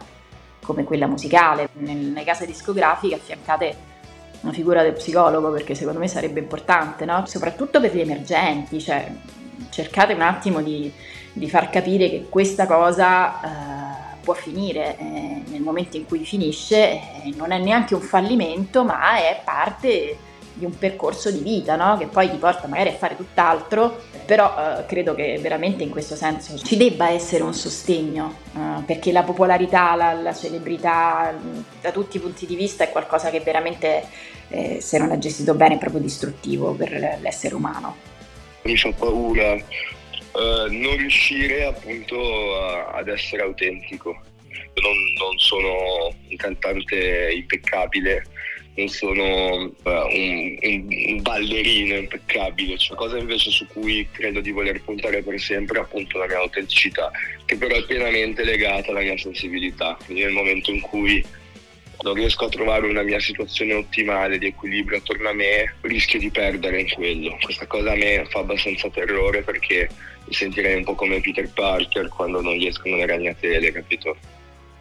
come 0.62 0.84
quella 0.84 1.08
musicale. 1.08 1.70
nelle 1.76 2.26
case 2.26 2.46
discografiche 2.46 3.16
affiancate 3.16 3.90
una 4.42 4.52
figura 4.52 4.84
del 4.84 4.94
psicologo 4.94 5.52
perché 5.52 5.74
secondo 5.74 6.00
me 6.00 6.10
sarebbe 6.10 6.42
importante, 6.42 7.06
no? 7.06 7.26
soprattutto 7.28 7.80
per 7.80 7.96
gli 7.96 8.02
emergenti. 8.02 8.82
Cioè, 8.82 9.10
cercate 9.70 10.12
un 10.12 10.22
attimo 10.22 10.62
di, 10.62 10.92
di 11.32 11.50
far 11.50 11.70
capire 11.70 12.10
che 12.10 12.26
questa 12.28 12.66
cosa... 12.66 13.88
Eh, 13.88 13.91
può 14.22 14.34
finire 14.34 14.98
eh, 14.98 15.44
nel 15.48 15.62
momento 15.62 15.98
in 15.98 16.06
cui 16.06 16.24
finisce, 16.24 16.78
eh, 16.78 17.34
non 17.36 17.52
è 17.52 17.58
neanche 17.58 17.96
un 17.96 18.02
fallimento, 18.02 18.84
ma 18.84 19.18
è 19.18 19.42
parte 19.44 20.18
di 20.54 20.66
un 20.66 20.78
percorso 20.78 21.32
di 21.32 21.40
vita, 21.40 21.76
no? 21.76 21.98
che 21.98 22.08
poi 22.08 22.30
ti 22.30 22.38
porta 22.38 22.68
magari 22.68 22.90
a 22.90 22.94
fare 22.94 23.16
tutt'altro, 23.16 24.02
però 24.26 24.54
eh, 24.58 24.86
credo 24.86 25.16
che 25.16 25.40
veramente 25.42 25.84
in 25.84 25.90
questo 25.90 26.16
senso 26.16 26.58
ci 26.58 26.78
debba 26.78 27.10
essere 27.10 27.44
un 27.44 27.54
sostegno, 27.54 28.36
eh, 28.56 28.84
perché 28.86 29.12
la 29.12 29.24
popolarità, 29.24 29.96
la, 29.96 30.14
la, 30.14 30.34
celebrità, 30.34 31.34
da 31.82 31.92
tutti 31.92 32.18
i 32.18 32.20
punti 32.20 32.46
di 32.46 32.56
vista 32.56 32.84
è 32.84 32.92
qualcosa 32.92 33.30
che 33.30 33.40
veramente, 33.40 34.06
eh, 34.50 34.80
se 34.82 34.98
non 34.98 35.12
è 35.12 35.18
gestito 35.18 35.54
bene, 35.54 35.76
è 35.76 35.78
proprio 35.78 36.02
distruttivo 36.02 36.74
per 36.74 37.18
l'essere 37.22 37.56
umano. 37.56 37.96
Mi 38.64 38.78
fa 38.78 38.92
paura 38.92 39.58
eh, 40.34 40.68
non 40.70 40.98
riuscire 40.98 41.66
appunto 41.66 42.58
ad 42.58 43.08
essere 43.08 43.42
autentico. 43.42 44.22
Non, 44.74 44.96
non, 45.18 45.38
sono 45.38 46.16
un 46.30 46.36
cantante 46.38 47.32
impeccabile, 47.34 48.24
non 48.76 48.88
sono 48.88 49.66
uh, 49.66 49.72
un, 49.84 50.58
un, 50.62 51.22
ballerino 51.22 51.96
impeccabile, 51.96 52.78
cioè 52.78 52.96
cosa 52.96 53.18
invece 53.18 53.52
su 53.52 53.68
cui 53.68 54.08
credo 54.12 54.40
di 54.40 54.52
voler 54.52 54.82
puntare 54.82 55.22
per 55.22 55.40
sempre 55.40 55.80
appunto 55.80 56.18
la 56.18 56.26
mia 56.26 56.38
autenticità, 56.38 57.12
che 57.46 57.58
però 57.58 57.76
è 57.76 57.84
pienamente 57.84 58.46
legata 58.46 58.92
alla 58.92 59.02
mia 59.02 59.18
sensibilità. 59.18 59.98
Quindi 60.06 60.24
nel 60.24 60.32
momento 60.32 60.72
in 60.72 60.80
cui 60.80 61.24
non 62.02 62.14
riesco 62.14 62.46
a 62.46 62.50
trovare 62.50 62.88
una 62.88 63.04
mia 63.04 63.20
situazione 63.20 63.74
ottimale 63.74 64.38
di 64.38 64.48
equilibrio 64.48 64.98
attorno 64.98 65.30
a 65.30 65.34
me, 65.34 65.76
rischio 65.82 66.20
di 66.20 66.30
perdere 66.30 66.82
in 66.82 66.90
quello. 66.90 67.38
Questa 67.42 67.68
cosa 67.68 67.92
a 67.92 67.96
me 67.96 68.26
fa 68.30 68.40
abbastanza 68.40 68.90
terrore 68.90 69.42
perché 69.42 69.90
mi 70.26 70.34
sentirei 70.34 70.76
un 70.76 70.84
po' 70.84 70.96
come 70.96 71.20
Peter 71.20 71.50
Parker 71.50 72.10
quando 72.10 72.42
non 72.42 72.54
gli 72.54 72.66
escono 72.66 72.96
le 72.96 73.06
ragnatele, 73.06 73.72
capito? 73.72 74.16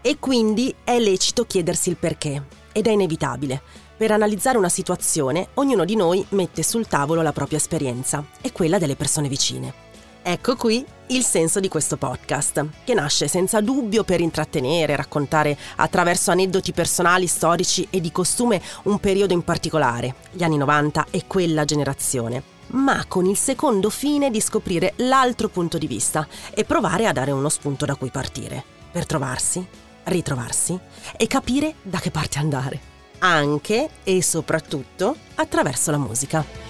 E 0.03 0.17
quindi 0.19 0.75
è 0.83 0.99
lecito 0.99 1.45
chiedersi 1.45 1.91
il 1.91 1.97
perché, 1.97 2.43
ed 2.73 2.87
è 2.87 2.91
inevitabile. 2.91 3.61
Per 3.97 4.11
analizzare 4.11 4.57
una 4.57 4.71
situazione, 4.71 5.49
ognuno 5.55 5.85
di 5.85 5.95
noi 5.95 6.25
mette 6.31 6.63
sul 6.63 6.87
tavolo 6.87 7.21
la 7.21 7.33
propria 7.33 7.59
esperienza 7.59 8.25
e 8.41 8.51
quella 8.51 8.79
delle 8.79 8.97
persone 8.97 9.29
vicine. 9.29 9.90
Ecco 10.23 10.55
qui 10.55 10.85
il 11.09 11.25
senso 11.25 11.61
di 11.61 11.69
questo 11.69 11.97
podcast, 11.97 12.65
che 12.85 12.95
nasce 12.95 13.27
senza 13.27 13.61
dubbio 13.61 14.05
per 14.05 14.21
intrattenere, 14.21 14.95
raccontare 14.95 15.57
attraverso 15.77 16.31
aneddoti 16.31 16.73
personali, 16.73 17.27
storici 17.27 17.87
e 17.91 18.01
di 18.01 18.13
costume 18.13 18.61
un 18.85 19.01
periodo 19.01 19.33
in 19.33 19.43
particolare, 19.43 20.15
gli 20.31 20.45
anni 20.45 20.57
90 20.59 21.07
e 21.11 21.25
quella 21.27 21.65
generazione, 21.65 22.43
ma 22.69 23.05
con 23.09 23.25
il 23.27 23.37
secondo 23.37 23.91
fine 23.91 24.31
di 24.31 24.41
scoprire 24.41 24.93
l'altro 24.97 25.49
punto 25.49 25.79
di 25.79 25.87
vista 25.87 26.29
e 26.55 26.65
provare 26.65 27.07
a 27.07 27.13
dare 27.13 27.33
uno 27.33 27.49
spunto 27.49 27.87
da 27.87 27.97
cui 27.97 28.11
partire, 28.11 28.63
per 28.93 29.07
trovarsi, 29.07 29.67
ritrovarsi 30.05 30.79
e 31.17 31.27
capire 31.27 31.75
da 31.83 31.99
che 31.99 32.11
parte 32.11 32.39
andare, 32.39 32.81
anche 33.19 33.89
e 34.05 34.23
soprattutto 34.23 35.17
attraverso 35.35 35.91
la 35.91 35.99
musica. 35.99 36.70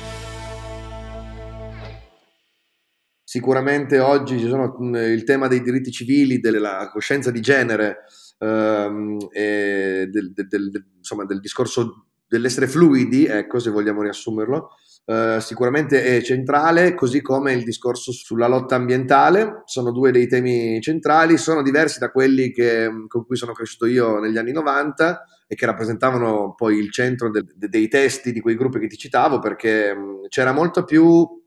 Sicuramente 3.30 4.00
oggi 4.00 4.40
ci 4.40 4.48
sono 4.48 4.76
il 4.96 5.22
tema 5.22 5.46
dei 5.46 5.62
diritti 5.62 5.92
civili, 5.92 6.40
della 6.40 6.90
coscienza 6.92 7.30
di 7.30 7.40
genere 7.40 7.98
ehm, 8.40 9.18
e 9.30 10.08
del, 10.10 10.32
del, 10.32 10.48
del, 10.48 10.84
insomma, 10.96 11.24
del 11.26 11.38
discorso 11.38 12.06
dell'essere 12.26 12.66
fluidi, 12.66 13.26
ecco, 13.26 13.60
se 13.60 13.70
vogliamo 13.70 14.02
riassumerlo, 14.02 14.70
eh, 15.04 15.38
sicuramente 15.40 16.02
è 16.02 16.20
centrale, 16.22 16.94
così 16.94 17.22
come 17.22 17.52
il 17.52 17.62
discorso 17.62 18.10
sulla 18.10 18.48
lotta 18.48 18.74
ambientale, 18.74 19.62
sono 19.64 19.92
due 19.92 20.10
dei 20.10 20.26
temi 20.26 20.80
centrali, 20.80 21.38
sono 21.38 21.62
diversi 21.62 22.00
da 22.00 22.10
quelli 22.10 22.50
che, 22.50 22.90
con 23.06 23.24
cui 23.24 23.36
sono 23.36 23.52
cresciuto 23.52 23.86
io 23.86 24.18
negli 24.18 24.38
anni 24.38 24.50
90 24.50 25.24
e 25.46 25.54
che 25.54 25.66
rappresentavano 25.66 26.54
poi 26.56 26.78
il 26.78 26.90
centro 26.90 27.30
de, 27.30 27.44
de, 27.54 27.68
dei 27.68 27.86
testi 27.86 28.32
di 28.32 28.40
quei 28.40 28.56
gruppi 28.56 28.80
che 28.80 28.88
ti 28.88 28.96
citavo, 28.96 29.38
perché 29.38 29.94
c'era 30.28 30.50
molto 30.50 30.82
più 30.82 31.38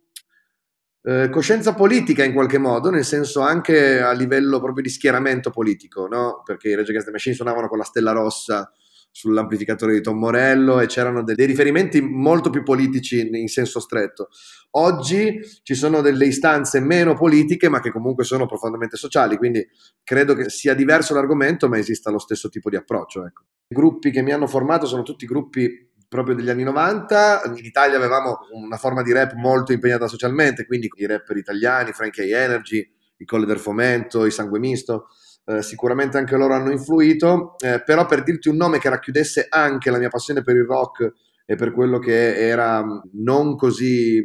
eh, 1.05 1.29
coscienza 1.29 1.73
politica 1.73 2.23
in 2.23 2.33
qualche 2.33 2.57
modo, 2.57 2.89
nel 2.89 3.03
senso 3.03 3.41
anche 3.41 3.99
a 3.99 4.13
livello 4.13 4.59
proprio 4.59 4.83
di 4.83 4.89
schieramento 4.89 5.49
politico, 5.49 6.07
no? 6.07 6.41
perché 6.45 6.69
i 6.69 6.75
Rage 6.75 6.89
Against 6.89 7.07
the 7.07 7.11
Machine 7.11 7.35
suonavano 7.35 7.67
con 7.67 7.77
la 7.77 7.83
stella 7.83 8.13
rossa 8.13 8.71
sull'amplificatore 9.11 9.93
di 9.93 10.01
Tom 10.01 10.17
Morello 10.17 10.79
e 10.79 10.87
c'erano 10.87 11.21
dei, 11.21 11.35
dei 11.35 11.45
riferimenti 11.45 12.01
molto 12.01 12.49
più 12.49 12.63
politici 12.63 13.19
in, 13.19 13.35
in, 13.35 13.47
senso 13.47 13.79
stretto. 13.79 14.29
Oggi 14.71 15.39
ci 15.61 15.75
sono 15.75 16.01
delle 16.01 16.25
istanze 16.25 16.79
meno 16.79 17.13
politiche 17.13 17.69
ma 17.69 17.79
che 17.79 17.91
comunque 17.91 18.23
sono 18.23 18.47
profondamente 18.47 18.97
sociali, 18.97 19.37
quindi 19.37 19.63
credo 20.03 20.33
che 20.33 20.49
sia 20.49 20.73
diverso 20.73 21.13
l'argomento 21.13 21.69
ma 21.69 21.77
esista 21.77 22.09
lo 22.09 22.17
stesso 22.17 22.49
tipo 22.49 22.69
di 22.71 22.75
approccio. 22.75 23.25
Ecco. 23.25 23.43
I 23.67 23.75
gruppi 23.75 24.09
che 24.09 24.23
mi 24.23 24.31
hanno 24.31 24.47
formato 24.47 24.87
sono 24.87 25.03
tutti 25.03 25.27
gruppi 25.27 25.91
proprio 26.13 26.35
degli 26.35 26.49
anni 26.51 26.61
90. 26.61 27.41
In 27.57 27.65
Italia 27.65 27.97
avevamo 27.97 28.41
una 28.51 28.77
forma 28.77 29.01
di 29.01 29.11
rap 29.11 29.33
molto 29.33 29.73
impegnata 29.73 30.07
socialmente, 30.07 30.67
quindi 30.67 30.87
i 30.97 31.07
rapper 31.07 31.37
italiani, 31.37 31.91
Frankie 31.91 32.29
Energy, 32.37 32.87
i 33.17 33.25
Colle 33.25 33.47
del 33.47 33.57
Fomento, 33.57 34.27
i 34.27 34.31
Sangue 34.31 34.59
Misto. 34.59 35.07
Eh, 35.45 35.63
sicuramente 35.63 36.19
anche 36.19 36.37
loro 36.37 36.53
hanno 36.53 36.71
influito, 36.71 37.55
eh, 37.57 37.81
però 37.83 38.05
per 38.05 38.21
dirti 38.21 38.47
un 38.47 38.57
nome 38.57 38.77
che 38.77 38.89
racchiudesse 38.89 39.47
anche 39.49 39.89
la 39.89 39.97
mia 39.97 40.09
passione 40.09 40.43
per 40.43 40.55
il 40.55 40.65
rock 40.65 41.11
e 41.45 41.55
per 41.55 41.73
quello 41.73 41.97
che 41.97 42.37
era 42.37 42.85
non 43.13 43.55
così 43.55 44.23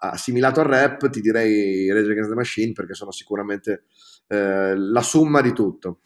assimilato 0.00 0.60
al 0.60 0.66
rap, 0.66 1.10
ti 1.10 1.20
direi 1.20 1.90
Rage 1.90 2.12
Against 2.12 2.30
the 2.30 2.36
Machine 2.36 2.72
perché 2.72 2.94
sono 2.94 3.10
sicuramente 3.10 3.82
eh, 4.28 4.76
la 4.76 5.02
summa 5.02 5.40
di 5.40 5.52
tutto. 5.52 5.98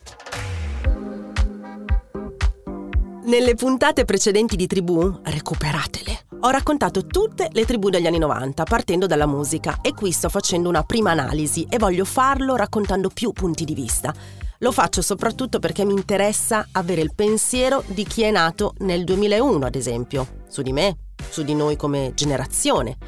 Nelle 3.33 3.55
puntate 3.55 4.05
precedenti 4.05 4.57
di 4.57 4.67
Tribù, 4.67 5.21
recuperatele, 5.23 6.27
ho 6.41 6.51
raccontato 6.51 7.07
tutte 7.07 7.49
le 7.53 7.65
tribù 7.65 7.89
degli 7.89 8.07
anni 8.07 8.19
90 8.19 8.63
partendo 8.65 9.07
dalla 9.07 9.25
musica 9.25 9.79
e 9.81 9.95
qui 9.95 10.13
sto 10.13 10.29
facendo 10.29 10.69
una 10.69 10.83
prima 10.83 11.13
analisi 11.13 11.67
e 11.71 11.79
voglio 11.79 12.05
farlo 12.05 12.57
raccontando 12.57 13.09
più 13.09 13.33
punti 13.33 13.65
di 13.65 13.73
vista. 13.73 14.15
Lo 14.59 14.71
faccio 14.71 15.01
soprattutto 15.01 15.61
perché 15.61 15.87
mi 15.87 15.95
interessa 15.95 16.69
avere 16.73 17.01
il 17.01 17.15
pensiero 17.15 17.83
di 17.87 18.05
chi 18.05 18.21
è 18.21 18.31
nato 18.31 18.75
nel 18.81 19.03
2001, 19.03 19.65
ad 19.65 19.77
esempio, 19.77 20.43
su 20.47 20.61
di 20.61 20.75
me, 20.75 20.99
su 21.31 21.43
di 21.43 21.55
noi 21.55 21.77
come 21.77 22.13
generazione. 22.15 22.99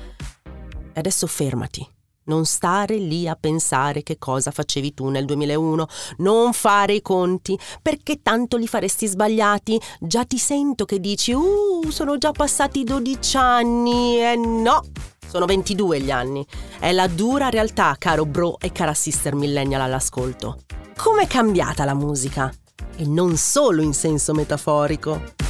E 0.94 1.00
adesso 1.00 1.26
fermati, 1.26 1.86
Non 2.26 2.46
stare 2.46 2.96
lì 2.96 3.28
a 3.28 3.36
pensare 3.38 4.02
che 4.02 4.16
cosa 4.18 4.50
facevi 4.50 4.94
tu 4.94 5.08
nel 5.08 5.26
2001, 5.26 5.86
non 6.18 6.52
fare 6.54 6.94
i 6.94 7.02
conti, 7.02 7.58
perché 7.82 8.22
tanto 8.22 8.56
li 8.56 8.66
faresti 8.66 9.06
sbagliati. 9.06 9.78
Già 10.00 10.24
ti 10.24 10.38
sento 10.38 10.86
che 10.86 11.00
dici, 11.00 11.32
uh, 11.32 11.90
sono 11.90 12.16
già 12.16 12.30
passati 12.32 12.82
12 12.82 13.36
anni. 13.36 14.18
E 14.20 14.36
no, 14.36 14.82
sono 15.28 15.44
22 15.44 16.00
gli 16.00 16.10
anni. 16.10 16.46
È 16.78 16.92
la 16.92 17.08
dura 17.08 17.50
realtà, 17.50 17.94
caro 17.98 18.24
bro 18.24 18.58
e 18.58 18.72
cara 18.72 18.94
sister 18.94 19.34
millennial 19.34 19.82
all'ascolto. 19.82 20.60
Com'è 20.96 21.26
cambiata 21.26 21.84
la 21.84 21.94
musica? 21.94 22.50
E 22.96 23.06
non 23.06 23.36
solo 23.36 23.82
in 23.82 23.92
senso 23.92 24.32
metaforico. 24.32 25.43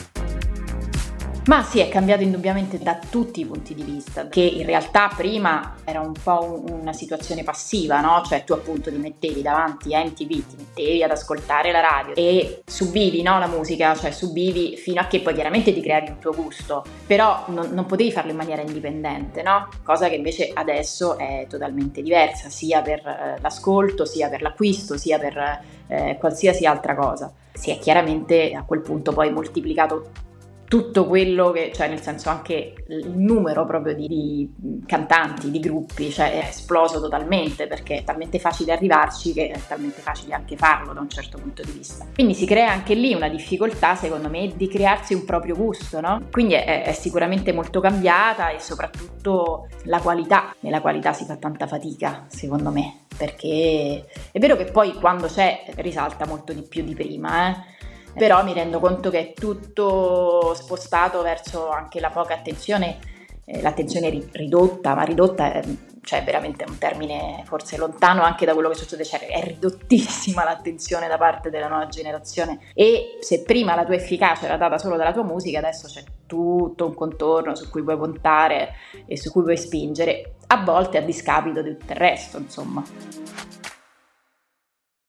Ma 1.46 1.62
sì, 1.62 1.80
è 1.80 1.90
cambiato 1.90 2.22
indubbiamente 2.22 2.78
da 2.78 2.98
tutti 2.98 3.40
i 3.40 3.44
punti 3.44 3.74
di 3.74 3.82
vista, 3.82 4.28
che 4.28 4.40
in 4.40 4.64
realtà 4.64 5.10
prima 5.14 5.74
era 5.84 6.00
un 6.00 6.14
po' 6.14 6.64
una 6.70 6.94
situazione 6.94 7.44
passiva, 7.44 8.00
no? 8.00 8.22
Cioè 8.24 8.44
tu 8.44 8.54
appunto 8.54 8.90
ti 8.90 8.96
mettevi 8.96 9.42
davanti 9.42 9.94
a 9.94 10.02
MTV, 10.02 10.28
ti 10.28 10.56
mettevi 10.56 11.02
ad 11.02 11.10
ascoltare 11.10 11.70
la 11.70 11.80
radio 11.80 12.14
e 12.14 12.62
subivi 12.64 13.20
no, 13.20 13.38
la 13.38 13.46
musica, 13.46 13.94
cioè 13.94 14.10
subivi 14.10 14.78
fino 14.78 15.02
a 15.02 15.04
che 15.04 15.20
poi 15.20 15.34
chiaramente 15.34 15.74
ti 15.74 15.82
creavi 15.82 16.08
il 16.08 16.18
tuo 16.18 16.32
gusto, 16.32 16.82
però 17.06 17.44
non, 17.48 17.68
non 17.72 17.84
potevi 17.84 18.10
farlo 18.10 18.30
in 18.30 18.38
maniera 18.38 18.62
indipendente, 18.62 19.42
no? 19.42 19.68
Cosa 19.82 20.08
che 20.08 20.14
invece 20.14 20.50
adesso 20.50 21.18
è 21.18 21.44
totalmente 21.46 22.00
diversa, 22.00 22.48
sia 22.48 22.80
per 22.80 23.06
eh, 23.06 23.38
l'ascolto, 23.42 24.06
sia 24.06 24.30
per 24.30 24.40
l'acquisto, 24.40 24.96
sia 24.96 25.18
per 25.18 25.60
eh, 25.88 26.16
qualsiasi 26.18 26.64
altra 26.64 26.94
cosa. 26.94 27.30
Si 27.52 27.70
è 27.70 27.78
chiaramente 27.78 28.52
a 28.54 28.62
quel 28.62 28.80
punto 28.80 29.12
poi 29.12 29.30
moltiplicato 29.30 30.32
tutto 30.66 31.06
quello 31.06 31.50
che, 31.50 31.70
cioè 31.74 31.88
nel 31.88 32.00
senso 32.00 32.30
anche 32.30 32.74
il 32.88 33.10
numero 33.10 33.64
proprio 33.64 33.94
di, 33.94 34.06
di, 34.08 34.82
cantanti, 34.86 35.50
di 35.50 35.60
gruppi, 35.60 36.10
cioè 36.10 36.40
è 36.40 36.48
esploso 36.48 37.00
totalmente 37.00 37.66
perché 37.66 37.98
è 37.98 38.04
talmente 38.04 38.38
facile 38.38 38.72
arrivarci 38.72 39.32
che 39.32 39.50
è 39.50 39.60
talmente 39.66 40.00
facile 40.00 40.34
anche 40.34 40.56
farlo 40.56 40.92
da 40.92 41.00
un 41.00 41.08
certo 41.08 41.38
punto 41.38 41.62
di 41.62 41.72
vista. 41.72 42.06
Quindi 42.14 42.34
si 42.34 42.46
crea 42.46 42.70
anche 42.70 42.94
lì 42.94 43.14
una 43.14 43.28
difficoltà 43.28 43.94
secondo 43.94 44.28
me 44.28 44.52
di 44.54 44.68
crearsi 44.68 45.14
un 45.14 45.24
proprio 45.24 45.54
gusto, 45.54 46.00
no? 46.00 46.22
Quindi 46.30 46.54
è, 46.54 46.84
è 46.84 46.92
sicuramente 46.92 47.52
molto 47.52 47.80
cambiata 47.80 48.50
e 48.50 48.58
soprattutto 48.58 49.68
la 49.84 50.00
qualità, 50.00 50.54
nella 50.60 50.80
qualità 50.80 51.12
si 51.12 51.24
fa 51.24 51.36
tanta 51.36 51.66
fatica 51.66 52.24
secondo 52.28 52.70
me 52.70 53.02
perché 53.16 54.04
è 54.32 54.38
vero 54.38 54.56
che 54.56 54.64
poi 54.64 54.92
quando 54.94 55.26
c'è 55.26 55.64
risalta 55.76 56.26
molto 56.26 56.52
di 56.52 56.62
più 56.62 56.82
di 56.82 56.94
prima, 56.94 57.48
eh? 57.48 57.73
Però 58.14 58.42
mi 58.44 58.52
rendo 58.52 58.80
conto 58.80 59.10
che 59.10 59.18
è 59.18 59.32
tutto 59.34 60.54
spostato 60.54 61.22
verso 61.22 61.68
anche 61.68 62.00
la 62.00 62.10
poca 62.10 62.34
attenzione, 62.34 62.98
eh, 63.44 63.60
l'attenzione 63.60 64.08
ri- 64.08 64.28
ridotta, 64.32 64.94
ma 64.94 65.02
ridotta 65.02 65.52
è 65.52 65.62
cioè 66.04 66.22
veramente 66.22 66.64
un 66.68 66.78
termine 66.78 67.42
forse 67.46 67.76
lontano 67.76 68.22
anche 68.22 68.44
da 68.44 68.52
quello 68.52 68.68
che 68.68 68.76
succede, 68.76 69.04
cioè 69.04 69.26
è 69.26 69.42
ridottissima 69.42 70.44
l'attenzione 70.44 71.08
da 71.08 71.16
parte 71.16 71.50
della 71.50 71.68
nuova 71.68 71.88
generazione 71.88 72.58
e 72.74 73.18
se 73.20 73.42
prima 73.42 73.74
la 73.74 73.84
tua 73.84 73.94
efficacia 73.94 74.44
era 74.44 74.56
data 74.56 74.78
solo 74.78 74.96
dalla 74.96 75.12
tua 75.12 75.24
musica, 75.24 75.58
adesso 75.58 75.88
c'è 75.88 76.04
tutto 76.26 76.86
un 76.86 76.94
contorno 76.94 77.54
su 77.54 77.68
cui 77.70 77.82
puoi 77.82 77.96
puntare 77.96 78.74
e 79.06 79.16
su 79.16 79.32
cui 79.32 79.42
puoi 79.42 79.56
spingere, 79.56 80.36
a 80.46 80.62
volte 80.62 80.98
a 80.98 81.02
discapito 81.02 81.62
di 81.62 81.76
tutto 81.76 81.92
il 81.92 81.98
resto, 81.98 82.38
insomma. 82.38 82.82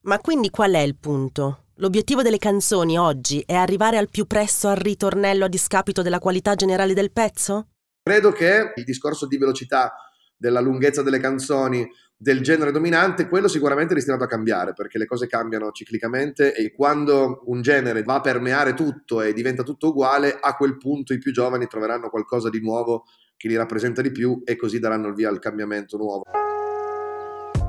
Ma 0.01 0.19
quindi 0.19 0.50
qual 0.50 0.74
è 0.74 0.79
il 0.79 0.95
punto? 0.95 1.64
L'obiettivo 1.79 2.22
delle 2.22 2.38
canzoni 2.38 2.98
oggi 2.98 3.44
è 3.46 3.53
arrivare 3.53 3.98
al 3.98 4.08
più 4.10 4.25
presto 4.27 4.70
al 4.70 4.77
ritornello 4.77 5.44
a 5.44 5.50
discapito 5.50 6.01
della 6.01 6.20
qualità 6.20 6.55
generale 6.55 6.94
del 6.94 7.12
pezzo? 7.12 7.67
Credo 8.01 8.32
che 8.32 8.72
il 8.75 8.84
discorso 8.86 9.27
di 9.27 9.38
velocità, 9.38 9.94
della 10.38 10.62
lunghezza 10.62 11.01
delle 11.01 11.20
canzoni, 11.20 11.86
del 12.15 12.39
genere 12.39 12.72
dominante, 12.72 13.27
quello 13.27 13.50
sicuramente 13.50 13.91
è 13.91 13.96
destinato 13.96 14.24
a 14.24 14.27
cambiare 14.27 14.72
perché 14.72 14.98
le 14.98 15.05
cose 15.05 15.27
cambiano 15.27 15.72
ciclicamente 15.72 16.55
e 16.55 16.72
quando 16.74 17.41
un 17.48 17.62
genere 17.62 18.03
va 18.03 18.15
a 18.15 18.22
permeare 18.22 18.74
tutto 18.74 19.22
e 19.22 19.34
diventa 19.34 19.63
tutto 19.63 19.89
uguale, 19.89 20.38
a 20.39 20.55
quel 20.55 20.77
punto 20.77 21.12
i 21.12 21.17
più 21.17 21.34
giovani 21.34 21.67
troveranno 21.67 22.10
qualcosa 22.10 22.50
di 22.50 22.62
nuovo 22.62 23.03
che 23.36 23.50
li 23.50 23.57
rappresenta 23.57 24.01
di 24.01 24.11
più 24.11 24.42
e 24.46 24.55
così 24.55 24.79
daranno 24.79 25.09
il 25.09 25.14
via 25.14 25.27
al 25.27 25.40
cambiamento 25.40 25.98
nuovo. 25.98 26.24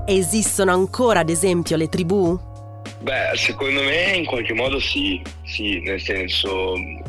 Esistono 0.06 0.72
ancora, 0.72 1.18
ad 1.18 1.28
esempio, 1.28 1.76
le 1.76 1.88
tribù? 1.88 2.54
Beh, 3.00 3.30
secondo 3.34 3.82
me 3.82 4.16
in 4.16 4.24
qualche 4.24 4.54
modo 4.54 4.78
sì, 4.80 5.22
sì, 5.44 5.80
nel 5.80 6.00
senso 6.00 6.74
eh, 6.76 7.06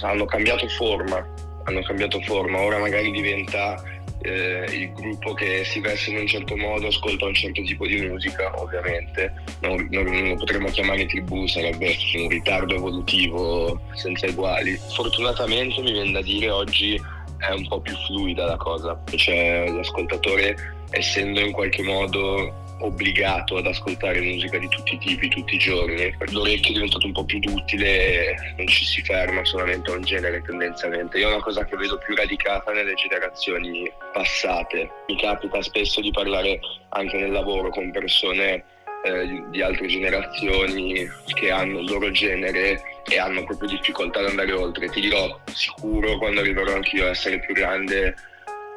hanno 0.00 0.24
cambiato 0.24 0.68
forma, 0.68 1.26
hanno 1.64 1.82
cambiato 1.82 2.20
forma, 2.20 2.60
ora 2.60 2.78
magari 2.78 3.10
diventa 3.10 3.82
eh, 4.22 4.66
il 4.70 4.92
gruppo 4.92 5.34
che 5.34 5.64
si 5.64 5.80
veste 5.80 6.10
in 6.10 6.18
un 6.18 6.26
certo 6.26 6.56
modo, 6.56 6.86
ascolta 6.86 7.26
un 7.26 7.34
certo 7.34 7.62
tipo 7.62 7.86
di 7.86 8.00
musica, 8.06 8.52
ovviamente. 8.60 9.32
Non, 9.60 9.86
non, 9.90 10.04
non 10.04 10.28
lo 10.28 10.34
potremmo 10.36 10.68
chiamare 10.68 11.06
tribù, 11.06 11.46
sarebbe 11.46 11.96
un 12.14 12.28
ritardo 12.28 12.74
evolutivo 12.74 13.80
senza 13.94 14.26
uguali. 14.26 14.78
Fortunatamente 14.94 15.80
mi 15.82 15.92
viene 15.92 16.12
da 16.12 16.22
dire 16.22 16.50
oggi 16.50 17.00
è 17.38 17.50
un 17.52 17.66
po' 17.68 17.80
più 17.80 17.94
fluida 18.06 18.46
la 18.46 18.56
cosa, 18.56 19.00
cioè 19.14 19.70
l'ascoltatore 19.70 20.56
essendo 20.90 21.40
in 21.40 21.52
qualche 21.52 21.82
modo 21.82 22.66
obbligato 22.80 23.56
ad 23.56 23.66
ascoltare 23.66 24.20
musica 24.20 24.58
di 24.58 24.68
tutti 24.68 24.94
i 24.94 24.98
tipi 24.98 25.28
tutti 25.28 25.54
i 25.54 25.58
giorni. 25.58 26.14
L'orecchio 26.30 26.70
è 26.70 26.74
diventato 26.74 27.06
un 27.06 27.12
po' 27.12 27.24
più 27.24 27.38
duttile, 27.38 28.54
non 28.56 28.66
ci 28.66 28.84
si 28.84 29.02
ferma 29.02 29.44
solamente 29.44 29.90
a 29.90 29.94
un 29.94 30.02
genere 30.02 30.42
tendenzialmente. 30.42 31.18
Io 31.18 31.28
è 31.28 31.32
una 31.32 31.42
cosa 31.42 31.64
che 31.64 31.76
vedo 31.76 31.98
più 31.98 32.14
radicata 32.14 32.72
nelle 32.72 32.94
generazioni 32.94 33.90
passate. 34.12 34.90
Mi 35.08 35.16
capita 35.16 35.62
spesso 35.62 36.00
di 36.00 36.10
parlare 36.10 36.60
anche 36.90 37.16
nel 37.16 37.32
lavoro 37.32 37.70
con 37.70 37.90
persone 37.90 38.64
eh, 39.04 39.44
di 39.50 39.62
altre 39.62 39.86
generazioni 39.86 41.08
che 41.26 41.50
hanno 41.50 41.78
il 41.78 41.90
loro 41.90 42.10
genere 42.10 42.82
e 43.08 43.18
hanno 43.18 43.44
proprio 43.44 43.68
difficoltà 43.68 44.20
ad 44.20 44.26
andare 44.26 44.52
oltre. 44.52 44.88
Ti 44.88 45.00
dirò 45.00 45.38
sicuro 45.52 46.18
quando 46.18 46.40
arriverò 46.40 46.74
anch'io 46.74 47.06
a 47.06 47.10
essere 47.10 47.38
più 47.40 47.54
grande 47.54 48.14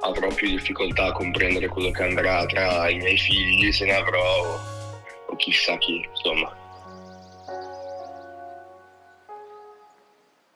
avrò 0.02 0.28
più 0.34 0.48
difficoltà 0.50 1.06
a 1.06 1.12
comprendere 1.12 1.68
quello 1.68 1.92
che 1.92 2.04
andrà 2.04 2.46
tra 2.46 2.90
i 2.90 2.98
miei 2.98 3.18
figli, 3.18 3.72
se 3.72 3.86
ne 3.86 3.96
avrò, 3.96 4.20
o, 4.20 4.60
o 5.28 5.36
chissà 5.36 5.78
chi, 5.78 6.08
insomma. 6.10 6.56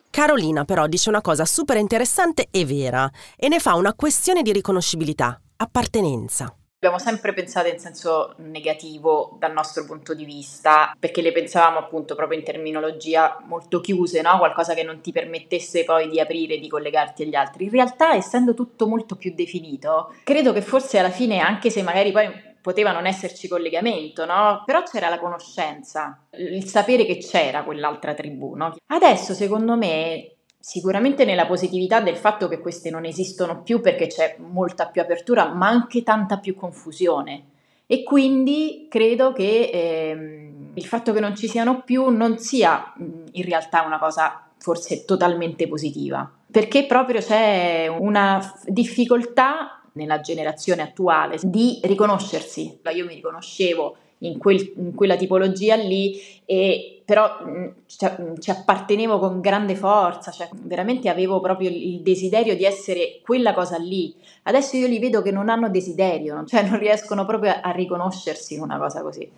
Carolina 0.10 0.63
però 0.63 0.88
dice 0.88 1.10
una 1.10 1.21
cosa 1.21 1.45
super 1.45 1.77
interessante 1.77 2.47
e 2.49 2.65
vera 2.65 3.10
e 3.36 3.49
ne 3.49 3.60
fa 3.60 3.75
una 3.75 3.93
questione 3.93 4.41
di 4.41 4.53
riconoscibilità, 4.53 5.41
appartenenza 5.58 6.55
abbiamo 6.77 6.99
sempre 6.99 7.33
pensato 7.33 7.67
in 7.67 7.79
senso 7.79 8.35
negativo 8.38 9.35
dal 9.39 9.53
nostro 9.53 9.85
punto 9.85 10.13
di 10.13 10.25
vista, 10.25 10.95
perché 10.99 11.21
le 11.21 11.31
pensavamo 11.31 11.79
appunto 11.79 12.15
proprio 12.15 12.38
in 12.38 12.45
terminologia 12.45 13.41
molto 13.45 13.81
chiuse, 13.81 14.21
no? 14.21 14.38
qualcosa 14.38 14.73
che 14.73 14.83
non 14.83 15.01
ti 15.01 15.11
permettesse 15.11 15.83
poi 15.83 16.09
di 16.09 16.19
aprire, 16.19 16.59
di 16.59 16.67
collegarti 16.67 17.23
agli 17.23 17.35
altri. 17.35 17.65
In 17.65 17.71
realtà, 17.71 18.13
essendo 18.13 18.53
tutto 18.53 18.88
molto 18.88 19.15
più 19.15 19.33
definito, 19.33 20.13
credo 20.23 20.53
che 20.53 20.61
forse 20.61 20.99
alla 20.99 21.09
fine, 21.09 21.39
anche 21.39 21.69
se 21.69 21.81
magari 21.81 22.11
poi 22.11 22.53
poteva 22.61 22.91
non 22.91 23.05
esserci 23.05 23.47
collegamento, 23.47 24.25
no? 24.25 24.63
Però 24.65 24.81
c'era 24.81 25.07
la 25.07 25.19
conoscenza, 25.19 26.25
il 26.31 26.65
sapere 26.65 27.05
che 27.05 27.17
c'era 27.17 27.63
quell'altra 27.63 28.15
tribù, 28.15 28.55
no? 28.55 28.75
Adesso, 28.88 29.35
secondo 29.35 29.77
me, 29.77 30.34
Sicuramente 30.67 31.25
nella 31.25 31.45
positività 31.45 32.01
del 32.01 32.17
fatto 32.17 32.47
che 32.47 32.60
queste 32.60 32.89
non 32.89 33.06
esistono 33.06 33.62
più 33.62 33.82
perché 33.82 34.08
c'è 34.08 34.38
molta 34.39 34.88
più 34.88 34.99
apertura, 34.99 35.54
ma 35.54 35.67
anche 35.67 36.01
tanta 36.01 36.39
più 36.39 36.56
confusione. 36.56 37.43
E 37.86 38.01
quindi 38.01 38.88
credo 38.89 39.32
che 39.32 39.69
ehm, 39.71 40.71
il 40.73 40.86
fatto 40.86 41.13
che 41.13 41.19
non 41.19 41.36
ci 41.36 41.47
siano 41.47 41.84
più 41.84 42.10
non 42.10 42.39
sia 42.39 42.95
in 42.97 43.43
realtà 43.43 43.84
una 43.84 43.99
cosa 43.99 44.47
forse 44.58 45.06
totalmente 45.06 45.67
positiva, 45.67 46.28
perché 46.49 46.88
proprio 46.88 47.21
c'è 47.21 47.86
una 47.88 48.41
difficoltà 48.65 49.84
nella 49.91 50.19
generazione 50.19 50.82
attuale 50.82 51.38
di 51.43 51.80
riconoscersi. 51.84 52.80
Io 52.91 53.06
mi 53.06 53.13
riconoscevo 53.13 53.97
in, 54.19 54.38
quel, 54.38 54.73
in 54.78 54.93
quella 54.93 55.15
tipologia 55.15 55.75
lì 55.75 56.19
e 56.45 57.01
però 57.06 57.38
mh, 57.43 57.49
mm, 57.49 57.67
cioè, 57.86 58.17
mm, 58.19 58.34
ci 58.39 58.49
appartenevo 58.49 59.19
con 59.19 59.39
grande 59.39 59.75
forza, 59.75 60.32
cioè 60.32 60.49
veramente 60.63 61.08
avevo 61.10 61.39
proprio 61.39 61.69
il 61.69 62.01
desiderio 62.01 62.56
di 62.56 62.65
essere 62.65 63.19
quella 63.23 63.54
cosa 63.54 63.78
lì. 63.78 64.13
Adesso 64.43 64.78
io 64.78 64.88
li 64.88 64.99
vedo 64.99 65.21
che 65.21 65.32
non 65.32 65.49
hanno 65.49 65.69
desiderio, 65.69 66.43
cioè 66.45 66.67
non 66.67 66.80
riescono 66.80 67.25
proprio 67.25 67.51
a, 67.51 67.62
a 67.62 67.71
riconoscersi 67.71 68.56
in 68.56 68.62
una 68.62 68.78
cosa 68.78 69.01
così. 69.01 69.30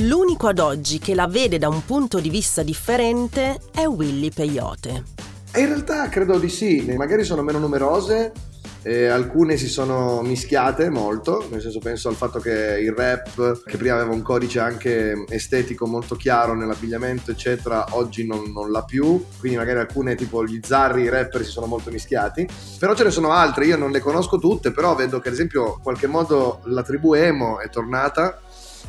L'unico 0.00 0.48
ad 0.48 0.58
oggi 0.58 0.98
che 0.98 1.14
la 1.14 1.26
vede 1.26 1.56
da 1.56 1.68
un 1.68 1.82
punto 1.84 2.20
di 2.20 2.28
vista 2.28 2.62
differente 2.62 3.58
è 3.74 3.86
Willy 3.86 4.30
Peyote. 4.30 5.04
in 5.56 5.66
realtà 5.66 6.08
credo 6.10 6.38
di 6.38 6.50
sì, 6.50 6.82
magari 6.96 7.24
sono 7.24 7.40
meno 7.42 7.58
numerose, 7.58 8.32
e 8.86 9.06
alcune 9.08 9.56
si 9.56 9.66
sono 9.66 10.22
mischiate 10.22 10.90
molto, 10.90 11.48
nel 11.50 11.60
senso 11.60 11.80
penso 11.80 12.08
al 12.08 12.14
fatto 12.14 12.38
che 12.38 12.78
il 12.80 12.92
rap, 12.92 13.64
che 13.64 13.76
prima 13.76 13.96
aveva 13.96 14.14
un 14.14 14.22
codice 14.22 14.60
anche 14.60 15.24
estetico 15.28 15.88
molto 15.88 16.14
chiaro 16.14 16.54
nell'abbigliamento, 16.54 17.32
eccetera, 17.32 17.84
oggi 17.96 18.24
non, 18.24 18.52
non 18.52 18.70
l'ha 18.70 18.84
più, 18.84 19.24
quindi 19.40 19.58
magari 19.58 19.80
alcune 19.80 20.14
tipo 20.14 20.44
gli 20.44 20.60
zarri, 20.62 21.02
i 21.02 21.08
rapper 21.08 21.44
si 21.44 21.50
sono 21.50 21.66
molto 21.66 21.90
mischiati, 21.90 22.48
però 22.78 22.94
ce 22.94 23.02
ne 23.02 23.10
sono 23.10 23.32
altre, 23.32 23.66
io 23.66 23.76
non 23.76 23.90
le 23.90 23.98
conosco 23.98 24.38
tutte, 24.38 24.70
però 24.70 24.94
vedo 24.94 25.18
che 25.18 25.30
ad 25.30 25.34
esempio 25.34 25.74
in 25.78 25.82
qualche 25.82 26.06
modo 26.06 26.60
la 26.66 26.84
tribù 26.84 27.14
emo 27.14 27.58
è 27.58 27.68
tornata 27.68 28.40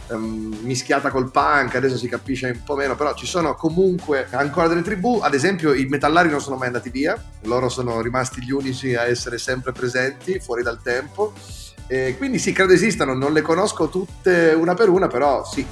um, 0.09 0.57
mischiata 0.61 1.09
col 1.09 1.31
punk, 1.31 1.75
adesso 1.75 1.97
si 1.97 2.07
capisce 2.07 2.47
un 2.47 2.63
po' 2.63 2.75
meno, 2.75 2.95
però 2.95 3.13
ci 3.13 3.25
sono 3.25 3.55
comunque 3.55 4.27
ancora 4.31 4.67
delle 4.67 4.81
tribù, 4.81 5.19
ad 5.21 5.33
esempio 5.33 5.73
i 5.73 5.85
metallari 5.85 6.29
non 6.29 6.41
sono 6.41 6.55
mai 6.57 6.67
andati 6.67 6.89
via, 6.89 7.21
loro 7.41 7.69
sono 7.69 8.01
rimasti 8.01 8.43
gli 8.43 8.51
unici 8.51 8.95
a 8.95 9.05
essere 9.05 9.37
sempre 9.37 9.71
presenti, 9.71 10.39
fuori 10.39 10.63
dal 10.63 10.81
tempo, 10.81 11.33
e 11.87 12.15
quindi 12.17 12.39
sì, 12.39 12.51
credo 12.51 12.73
esistano, 12.73 13.13
non 13.13 13.31
le 13.31 13.41
conosco 13.41 13.87
tutte 13.89 14.53
una 14.53 14.73
per 14.73 14.89
una, 14.89 15.07
però 15.07 15.45
sì. 15.45 15.65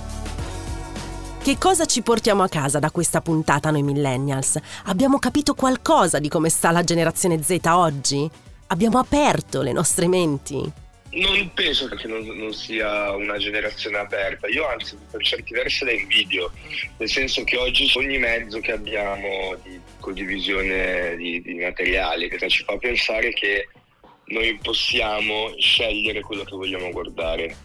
Che 1.46 1.58
cosa 1.60 1.86
ci 1.86 2.02
portiamo 2.02 2.42
a 2.42 2.48
casa 2.48 2.80
da 2.80 2.90
questa 2.90 3.22
puntata 3.22 3.70
noi 3.70 3.84
millennials? 3.84 4.58
Abbiamo 4.86 5.20
capito 5.20 5.54
qualcosa 5.54 6.18
di 6.18 6.28
come 6.28 6.50
sta 6.50 6.72
la 6.72 6.84
generazione 6.84 7.40
Z 7.44 7.60
oggi? 7.66 8.28
Abbiamo 8.68 8.98
aperto 8.98 9.62
le 9.62 9.72
nostre 9.72 10.08
menti? 10.08 10.84
Non 11.16 11.50
penso 11.54 11.88
che 11.88 12.08
non, 12.08 12.26
non, 12.26 12.54
sia 12.54 13.12
una 13.12 13.38
generazione 13.38 13.98
aperta, 14.00 14.48
io 14.48 14.68
anzi 14.68 14.98
per 15.10 15.24
certi 15.24 15.54
versi 15.54 15.86
la 15.86 15.94
invidio, 15.94 16.52
nel 16.98 17.10
senso 17.10 17.46
che 17.46 17.56
oggi 17.56 17.90
ogni 17.96 18.18
mezzo 18.18 18.60
che 18.60 18.74
abbiamo 18.74 19.56
di 19.64 19.80
condivisione 20.02 21.16
di, 21.16 21.42
di 21.42 21.54
materiali 21.54 22.30
ci 22.50 22.64
fa 22.66 22.78
pensare 22.78 23.32
che 23.32 23.70
noi 24.26 24.60
possiamo 24.62 25.54
scegliere 25.58 26.20
quello 26.20 26.44
che 26.44 26.56
vogliamo 26.56 26.92
guardare. 26.92 27.56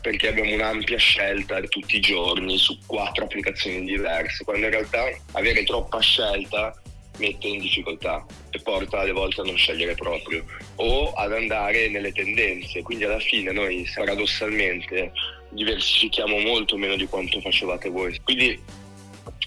Perché 0.00 0.28
abbiamo 0.28 0.52
un'ampia 0.52 0.98
scelta 0.98 1.60
tutti 1.60 1.96
i 1.96 2.00
giorni 2.00 2.56
su 2.58 2.76
quattro 2.86 3.24
applicazioni 3.24 3.84
diverse, 3.84 4.44
quando 4.44 4.64
in 4.64 4.72
realtà 4.72 5.04
avere 5.32 5.62
troppa 5.62 6.00
scelta 6.00 6.74
mette 7.18 7.46
in 7.46 7.60
difficoltà 7.60 8.24
e 8.50 8.60
porta 8.60 9.00
alle 9.00 9.12
volte 9.12 9.40
a 9.40 9.44
non 9.44 9.56
scegliere 9.56 9.94
proprio 9.94 10.44
o 10.76 11.12
ad 11.12 11.32
andare 11.32 11.88
nelle 11.88 12.12
tendenze. 12.12 12.82
Quindi 12.82 13.04
alla 13.04 13.20
fine 13.20 13.52
noi 13.52 13.88
paradossalmente 13.94 15.12
diversifichiamo 15.50 16.38
molto 16.38 16.76
meno 16.76 16.96
di 16.96 17.06
quanto 17.06 17.40
facevate 17.40 17.88
voi. 17.88 18.18
Quindi 18.22 18.60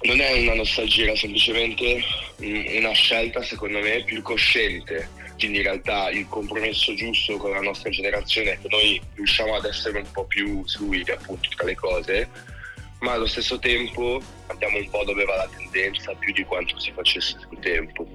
non 0.04 0.20
è 0.20 0.42
una 0.42 0.54
nostalgia, 0.54 1.16
semplicemente 1.16 2.04
una 2.38 2.92
scelta 2.92 3.42
secondo 3.42 3.80
me 3.80 4.04
più 4.04 4.22
cosciente. 4.22 5.10
Quindi 5.38 5.58
in 5.58 5.64
realtà 5.64 6.10
il 6.12 6.28
compromesso 6.30 6.94
giusto 6.96 7.38
con 7.38 7.52
la 7.52 7.60
nostra 7.60 7.90
generazione 7.90 8.54
è 8.54 8.60
che 8.62 8.68
noi 8.70 9.02
riusciamo 9.16 9.56
ad 9.56 9.66
essere 9.66 10.00
un 10.00 10.12
po' 10.12 10.24
più 10.26 10.66
fluidi 10.66 11.12
appunto 11.12 11.50
tra 11.56 11.66
le 11.66 11.76
cose 11.76 12.30
ma 13.06 13.14
allo 13.14 13.28
stesso 13.28 13.60
tempo 13.60 14.20
andiamo 14.48 14.78
un 14.80 14.90
po' 14.90 15.04
dove 15.06 15.24
va 15.26 15.36
la 15.36 15.50
tendenza 15.56 16.12
più 16.16 16.34
di 16.34 16.44
quanto 16.44 16.80
si 16.80 16.92
facesse 16.92 17.38
sul 17.40 17.60
tempo. 17.60 18.08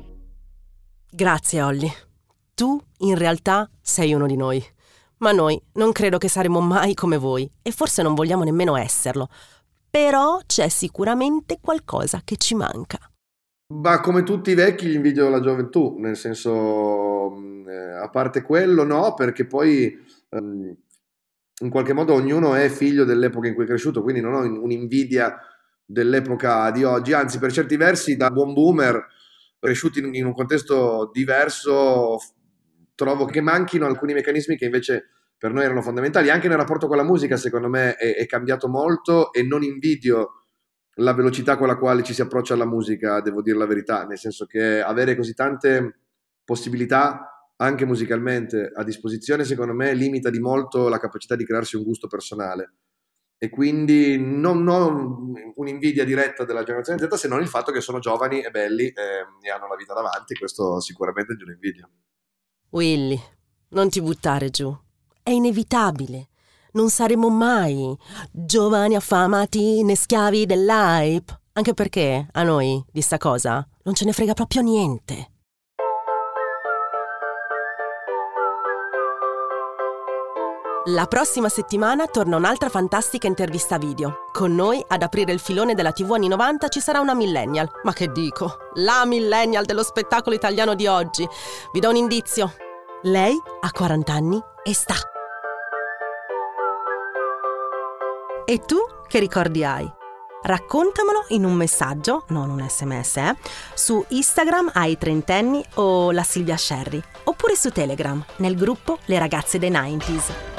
Grazie 1.08 1.62
Olli. 1.62 1.90
Tu 2.54 2.78
in 2.98 3.16
realtà 3.16 3.70
sei 3.80 4.12
uno 4.12 4.26
di 4.26 4.36
noi. 4.36 4.62
Ma 5.18 5.30
noi 5.30 5.60
non 5.74 5.92
credo 5.92 6.18
che 6.18 6.28
saremo 6.28 6.60
mai 6.60 6.94
come 6.94 7.18
voi 7.18 7.48
e 7.62 7.70
forse 7.70 8.02
non 8.02 8.14
vogliamo 8.14 8.42
nemmeno 8.42 8.76
esserlo. 8.76 9.28
Però 9.88 10.40
c'è 10.44 10.68
sicuramente 10.68 11.58
qualcosa 11.60 12.22
che 12.24 12.36
ci 12.36 12.54
manca. 12.56 12.98
Ma 13.72 14.00
come 14.00 14.24
tutti 14.24 14.50
i 14.50 14.54
vecchi 14.54 14.86
gli 14.86 14.94
invidio 14.94 15.28
la 15.28 15.40
gioventù, 15.40 15.96
nel 15.98 16.16
senso, 16.16 17.30
mm, 17.30 17.68
eh, 17.68 17.92
a 18.02 18.08
parte 18.08 18.42
quello 18.42 18.82
no, 18.82 19.14
perché 19.14 19.46
poi 19.46 19.96
um, 20.30 20.74
in 21.60 21.70
qualche 21.70 21.92
modo 21.92 22.14
ognuno 22.14 22.54
è 22.54 22.68
figlio 22.68 23.04
dell'epoca 23.04 23.48
in 23.48 23.54
cui 23.54 23.64
è 23.64 23.66
cresciuto, 23.66 24.02
quindi 24.02 24.20
non 24.20 24.34
ho 24.34 24.40
un'invidia 24.40 25.38
dell'epoca 25.84 26.70
di 26.70 26.84
oggi, 26.84 27.12
anzi 27.12 27.38
per 27.38 27.52
certi 27.52 27.76
versi 27.76 28.16
da 28.16 28.30
buon 28.30 28.52
boomer, 28.52 29.06
cresciuti 29.58 30.00
in 30.00 30.24
un 30.24 30.32
contesto 30.32 31.10
diverso, 31.12 32.16
trovo 32.94 33.26
che 33.26 33.40
manchino 33.40 33.86
alcuni 33.86 34.14
meccanismi 34.14 34.56
che 34.56 34.66
invece 34.66 35.08
per 35.36 35.52
noi 35.52 35.64
erano 35.64 35.82
fondamentali, 35.82 36.30
anche 36.30 36.48
nel 36.48 36.58
rapporto 36.58 36.86
con 36.86 36.96
la 36.96 37.02
musica 37.02 37.36
secondo 37.36 37.68
me 37.68 37.94
è, 37.94 38.14
è 38.16 38.26
cambiato 38.26 38.68
molto 38.68 39.32
e 39.32 39.42
non 39.42 39.62
invidio 39.62 40.44
la 40.94 41.14
velocità 41.14 41.56
con 41.56 41.66
la 41.66 41.76
quale 41.76 42.02
ci 42.02 42.12
si 42.12 42.20
approccia 42.20 42.54
alla 42.54 42.66
musica, 42.66 43.20
devo 43.20 43.42
dire 43.42 43.56
la 43.56 43.66
verità, 43.66 44.04
nel 44.04 44.18
senso 44.18 44.46
che 44.46 44.80
avere 44.80 45.16
così 45.16 45.34
tante 45.34 46.00
possibilità 46.44 47.39
anche 47.60 47.84
musicalmente 47.84 48.70
a 48.74 48.82
disposizione, 48.82 49.44
secondo 49.44 49.74
me 49.74 49.92
limita 49.94 50.30
di 50.30 50.40
molto 50.40 50.88
la 50.88 50.98
capacità 50.98 51.36
di 51.36 51.44
crearsi 51.44 51.76
un 51.76 51.82
gusto 51.82 52.06
personale. 52.06 52.74
E 53.38 53.48
quindi 53.48 54.18
non 54.18 54.66
ho 54.68 55.32
un'invidia 55.54 56.04
diretta 56.04 56.44
della 56.44 56.62
generazione 56.62 56.98
Z 56.98 57.14
se 57.14 57.28
non 57.28 57.40
il 57.40 57.48
fatto 57.48 57.72
che 57.72 57.80
sono 57.80 57.98
giovani 57.98 58.42
e 58.42 58.50
belli 58.50 58.86
e, 58.86 58.92
e 59.40 59.50
hanno 59.50 59.66
la 59.66 59.76
vita 59.76 59.94
davanti, 59.94 60.34
questo 60.34 60.80
sicuramente 60.80 61.32
è 61.32 61.36
un 61.42 61.52
invidia. 61.52 61.88
Willy, 62.70 63.18
non 63.70 63.88
ti 63.88 64.00
buttare 64.00 64.50
giù. 64.50 64.74
È 65.22 65.30
inevitabile. 65.30 66.28
Non 66.72 66.88
saremo 66.90 67.28
mai 67.30 67.96
giovani 68.30 68.94
affamati 68.94 69.82
né 69.82 69.96
schiavi 69.96 70.46
dell'hype. 70.46 71.40
Anche 71.52 71.74
perché 71.74 72.28
a 72.30 72.42
noi 72.42 72.82
di 72.90 73.00
sta 73.00 73.18
cosa 73.18 73.66
non 73.84 73.94
ce 73.94 74.04
ne 74.04 74.12
frega 74.12 74.34
proprio 74.34 74.62
niente. 74.62 75.30
La 80.84 81.04
prossima 81.04 81.50
settimana 81.50 82.06
torna 82.06 82.36
un'altra 82.36 82.70
fantastica 82.70 83.26
intervista 83.26 83.76
video. 83.76 84.30
Con 84.32 84.54
noi 84.54 84.82
ad 84.88 85.02
aprire 85.02 85.30
il 85.30 85.38
filone 85.38 85.74
della 85.74 85.92
TV 85.92 86.12
anni 86.12 86.26
90 86.26 86.68
ci 86.68 86.80
sarà 86.80 87.00
una 87.00 87.12
millennial. 87.12 87.68
Ma 87.82 87.92
che 87.92 88.10
dico? 88.10 88.56
La 88.76 89.04
millennial 89.04 89.66
dello 89.66 89.82
spettacolo 89.82 90.34
italiano 90.34 90.74
di 90.74 90.86
oggi. 90.86 91.28
Vi 91.70 91.80
do 91.80 91.90
un 91.90 91.96
indizio. 91.96 92.54
Lei 93.02 93.38
ha 93.60 93.70
40 93.70 94.10
anni 94.10 94.42
e 94.62 94.72
sta. 94.72 94.94
E 98.46 98.58
tu 98.60 98.78
che 99.06 99.18
ricordi 99.18 99.62
hai? 99.62 99.86
Raccontamelo 100.42 101.26
in 101.28 101.44
un 101.44 101.52
messaggio, 101.52 102.24
non 102.28 102.48
un 102.48 102.66
sms, 102.66 103.16
eh, 103.18 103.36
su 103.74 104.02
Instagram 104.08 104.70
ai 104.72 104.96
trentenni 104.96 105.62
o 105.74 106.10
la 106.10 106.22
Silvia 106.22 106.56
Sherry, 106.56 107.02
oppure 107.24 107.54
su 107.54 107.68
Telegram 107.68 108.24
nel 108.36 108.56
gruppo 108.56 108.96
Le 109.04 109.18
ragazze 109.18 109.58
dei 109.58 109.70
90s. 109.70 110.49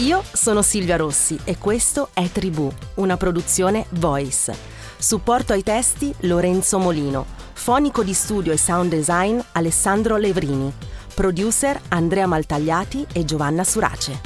Io 0.00 0.22
sono 0.32 0.62
Silvia 0.62 0.96
Rossi 0.96 1.38
e 1.44 1.58
questo 1.58 2.08
è 2.14 2.26
Tribù, 2.30 2.72
una 2.94 3.18
produzione 3.18 3.84
Voice. 3.90 4.56
Supporto 4.96 5.52
ai 5.52 5.62
testi 5.62 6.14
Lorenzo 6.20 6.78
Molino, 6.78 7.26
fonico 7.52 8.02
di 8.02 8.14
studio 8.14 8.50
e 8.50 8.56
sound 8.56 8.88
design 8.88 9.38
Alessandro 9.52 10.16
Levrini, 10.16 10.72
producer 11.14 11.78
Andrea 11.88 12.26
Maltagliati 12.26 13.08
e 13.12 13.26
Giovanna 13.26 13.62
Surace. 13.62 14.18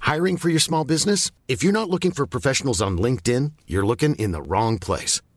Hiring 0.00 0.38
for 0.38 0.48
your 0.48 0.62
small 0.62 0.84
business? 0.86 1.30
If 1.48 1.62
you're 1.62 1.78
not 1.78 1.90
looking 1.90 2.12
for 2.12 2.26
professionals 2.26 2.80
on 2.80 2.96
LinkedIn, 2.96 3.52
you're 3.66 3.84
looking 3.84 4.14
in 4.14 4.32
the 4.32 4.40
wrong 4.40 4.78
place. 4.78 5.20